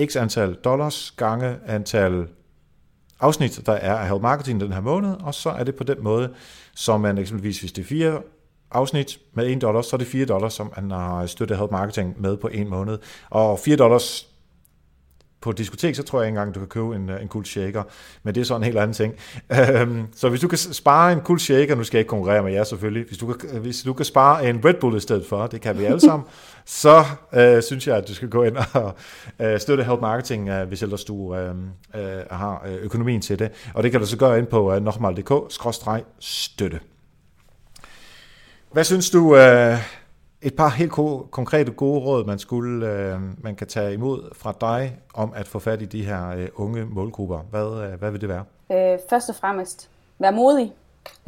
[0.00, 2.26] x antal dollars gange antal
[3.20, 5.96] afsnit, der er af Help Marketing den her måned, og så er det på den
[6.00, 6.32] måde,
[6.74, 8.22] som man eksempelvis, hvis det er fire
[8.70, 12.20] afsnit med 1 dollar, så er det 4 dollars, som man har støttet Help Marketing
[12.20, 12.98] med på en måned.
[13.30, 14.28] Og 4 dollars
[15.42, 17.82] på et diskotek, så tror jeg ikke engang, du kan købe en, en cool shaker.
[18.22, 19.14] Men det er sådan en helt anden ting.
[19.52, 22.52] Øhm, så hvis du kan spare en cool shaker, nu skal jeg ikke konkurrere med
[22.52, 25.46] jer selvfølgelig, hvis du kan, hvis du kan spare en Red Bull i stedet for,
[25.46, 26.28] det kan vi alle sammen,
[26.64, 28.94] så øh, synes jeg, at du skal gå ind og
[29.38, 31.54] øh, støtte Help Marketing, øh, hvis ellers du øh,
[31.94, 33.70] øh, har øh, økonomien til det.
[33.74, 36.80] Og det kan du så gøre ind på øh, nokmal.dk-støtte.
[38.72, 39.36] Hvad synes du...
[39.36, 39.78] Øh,
[40.42, 40.90] et par helt
[41.30, 45.58] konkrete gode råd, man skulle øh, man kan tage imod fra dig om at få
[45.58, 47.38] fat i de her øh, unge målgrupper.
[47.50, 48.44] Hvad, øh, hvad vil det være?
[48.72, 50.72] Øh, først og fremmest, vær modig.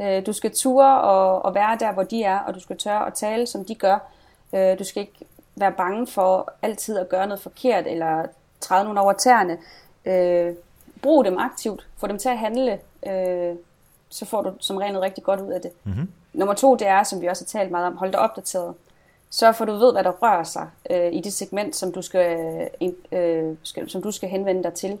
[0.01, 3.07] Øh, du skal ture og, og være der, hvor de er, og du skal tørre
[3.07, 4.11] at tale, som de gør.
[4.53, 5.25] Øh, du skal ikke
[5.55, 8.25] være bange for altid at gøre noget forkert, eller
[8.61, 9.57] træde nogen over tæerne.
[10.05, 10.55] Øh,
[11.01, 11.87] brug dem aktivt.
[11.97, 12.79] Få dem til at handle.
[13.07, 13.55] Øh,
[14.09, 15.71] så får du som regel rigtig godt ud af det.
[15.83, 16.11] Mm-hmm.
[16.33, 18.73] Nummer to, det er, som vi også har talt meget om, hold dig opdateret.
[19.29, 22.01] Sørg for, at du ved, hvad der rører sig øh, i det segment, som du
[22.01, 22.69] skal,
[23.11, 24.99] øh, skal, som du skal henvende dig til.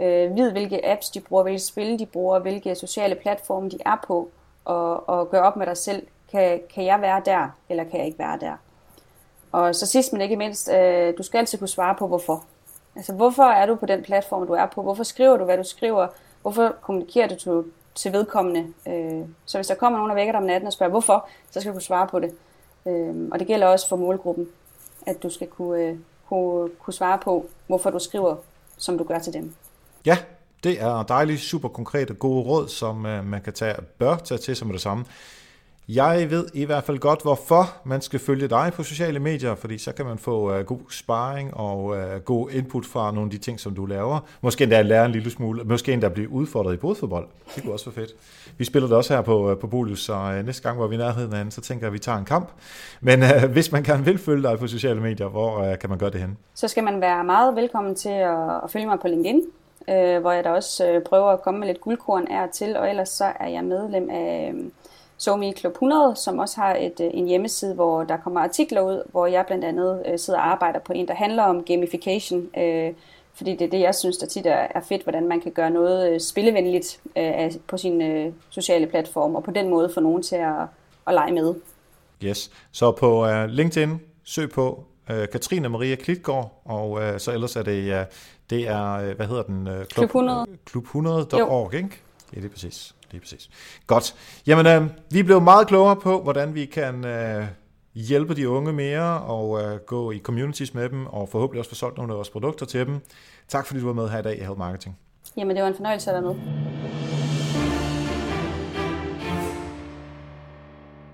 [0.00, 3.96] Øh, vid, hvilke apps de bruger, hvilke spil de bruger, hvilke sociale platforme de er
[4.06, 4.30] på,
[4.64, 6.06] og, og gør op med dig selv.
[6.30, 8.56] Kan, kan jeg være der, eller kan jeg ikke være der?
[9.52, 12.44] Og så sidst men ikke mindst, øh, du skal altid kunne svare på, hvorfor.
[12.96, 14.82] Altså, hvorfor er du på den platform, du er på?
[14.82, 16.06] Hvorfor skriver du, hvad du skriver?
[16.42, 17.64] Hvorfor kommunikerer du til
[17.96, 18.72] til vedkommende?
[18.88, 21.60] Øh, så hvis der kommer nogen og vækker dig om natten og spørger, hvorfor, så
[21.60, 22.34] skal du kunne svare på det.
[22.86, 24.48] Øh, og det gælder også for målgruppen,
[25.06, 25.96] at du skal kunne, øh,
[26.28, 28.36] kunne, kunne svare på, hvorfor du skriver,
[28.76, 29.54] som du gør til dem.
[30.06, 30.18] Ja,
[30.64, 34.56] det er dejligt, super konkrete, gode råd, som øh, man kan tage, bør tage til
[34.56, 35.04] som det samme.
[35.88, 39.78] Jeg ved i hvert fald godt, hvorfor man skal følge dig på sociale medier, fordi
[39.78, 43.38] så kan man få uh, god sparring og uh, god input fra nogle af de
[43.38, 44.20] ting, som du laver.
[44.40, 47.26] Måske endda lære en lille smule, måske endda blive udfordret i bådfodbold.
[47.54, 48.10] Det kunne også være fedt.
[48.58, 50.94] Vi spiller det også her på, uh, på Bolius, så uh, næste gang, hvor vi
[50.94, 52.48] er nærheden af så tænker jeg, at vi tager en kamp.
[53.00, 55.98] Men uh, hvis man gerne vil følge dig på sociale medier, hvor uh, kan man
[55.98, 56.36] gøre det hen?
[56.54, 59.42] Så skal man være meget velkommen til at, at følge mig på LinkedIn,
[59.88, 62.90] øh, hvor jeg da også øh, prøver at komme med lidt guldkorn er til, og
[62.90, 64.54] ellers så er jeg medlem af...
[65.18, 69.02] SoMe Club 100, som også har et, øh, en hjemmeside, hvor der kommer artikler ud,
[69.10, 72.48] hvor jeg blandt andet øh, sidder og arbejder på en, der handler om gamification.
[72.58, 72.92] Øh,
[73.34, 75.70] fordi det er det, jeg synes, der tit er, er fedt, hvordan man kan gøre
[75.70, 80.36] noget øh, spillevenligt øh, på sine sociale platforme, og på den måde få nogen til
[80.36, 80.62] at,
[81.06, 81.54] at lege med.
[82.24, 87.56] Yes, så på uh, LinkedIn, søg på uh, Katrine Maria Klitgaard, og uh, så ellers
[87.56, 88.06] er det, uh,
[88.50, 89.68] det er, hvad hedder den?
[89.68, 90.46] Uh, Klub, Klub 100.
[90.64, 92.00] Klub 100.org, ikke?
[92.34, 92.94] Ja, det er præcis.
[93.10, 93.50] Det er præcis.
[93.86, 94.14] Godt.
[94.46, 97.44] Jamen, øh, vi blev meget klogere på, hvordan vi kan øh,
[97.94, 101.74] hjælpe de unge mere og øh, gå i communities med dem, og forhåbentlig også få
[101.74, 103.00] solgt nogle af vores produkter til dem.
[103.48, 104.98] Tak fordi du var med her i dag i Help Marketing.
[105.36, 106.40] Jamen, det var en fornøjelse at være med.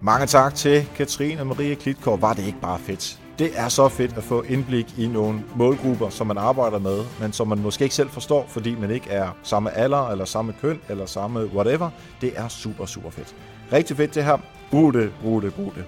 [0.00, 2.20] Mange tak til Katrine og Marie Klitgaard.
[2.20, 3.21] Var det ikke bare fedt?
[3.38, 7.32] Det er så fedt at få indblik i nogle målgrupper, som man arbejder med, men
[7.32, 10.80] som man måske ikke selv forstår, fordi man ikke er samme alder, eller samme køn,
[10.88, 11.90] eller samme whatever.
[12.20, 13.34] Det er super, super fedt.
[13.72, 14.38] Rigtig fedt det her.
[14.70, 15.84] Brug det, brug det, brug det.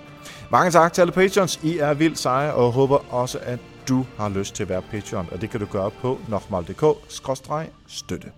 [0.50, 1.60] Mange tak til alle patrons.
[1.62, 5.28] I er vildt seje, og håber også, at du har lyst til at være patron,
[5.32, 8.30] og det kan du gøre på nokmal.dk-støtte.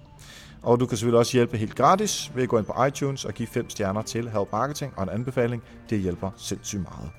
[0.62, 3.34] Og du kan selvfølgelig også hjælpe helt gratis ved at gå ind på iTunes og
[3.34, 5.62] give 5 stjerner til Help Marketing og en anbefaling.
[5.90, 7.10] Det hjælper sindssygt meget.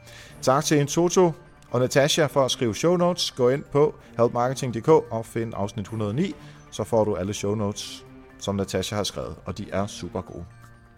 [0.41, 1.31] Tak til en Toto
[1.71, 3.31] og Natasha for at skrive show notes.
[3.31, 6.35] Gå ind på helpmarketing.dk og find afsnit 109,
[6.71, 8.05] så får du alle show notes,
[8.39, 10.45] som Natasha har skrevet, og de er super gode.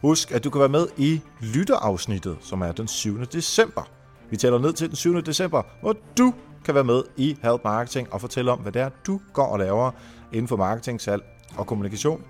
[0.02, 3.26] Husk, at du kan være med i lytterafsnittet, som er den 7.
[3.26, 3.90] december.
[4.30, 5.22] Vi tæller ned til den 7.
[5.22, 6.34] december, hvor du
[6.66, 9.60] kan være med i Help Marketing og fortælle om, hvad det er, du går og
[9.60, 9.92] laver
[10.32, 11.24] inden for marketing, salg
[11.58, 12.24] og kommunikation.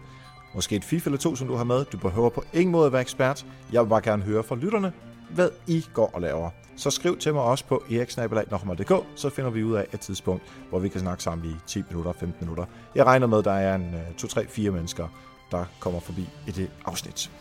[0.55, 1.85] Måske et fif eller to, som du har med.
[1.85, 3.45] Du behøver på ingen måde at være ekspert.
[3.73, 4.93] Jeg vil bare gerne høre fra lytterne,
[5.29, 6.49] hvad I går og laver
[6.79, 10.79] så skriv til mig også på eriksnabelag.dk, så finder vi ud af et tidspunkt, hvor
[10.79, 12.65] vi kan snakke sammen i 10 minutter, 15 minutter.
[12.95, 15.07] Jeg regner med, at der er en 2, 3, 4 mennesker,
[15.51, 17.31] der kommer forbi i det afsnit.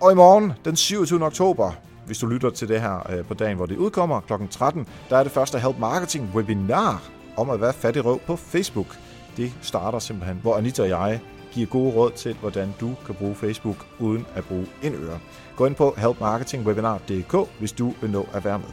[0.00, 1.24] Og i morgen, den 27.
[1.24, 1.72] oktober,
[2.06, 4.32] hvis du lytter til det her øh, på dagen, hvor det udkommer kl.
[4.50, 7.02] 13, der er det første Help Marketing webinar
[7.36, 8.98] om at være fattig røv på Facebook.
[9.36, 11.20] det starter simpelthen, hvor Anita og jeg
[11.52, 15.18] giver gode råd til, hvordan du kan bruge Facebook uden at bruge en øre.
[15.56, 18.68] Gå ind på helpmarketingwebinar.dk, hvis du vil nå at være med.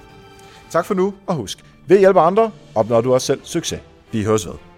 [0.69, 3.79] Tak for nu, og husk, ved at hjælpe andre, opnår du også selv succes.
[4.11, 4.72] Vi høres ved.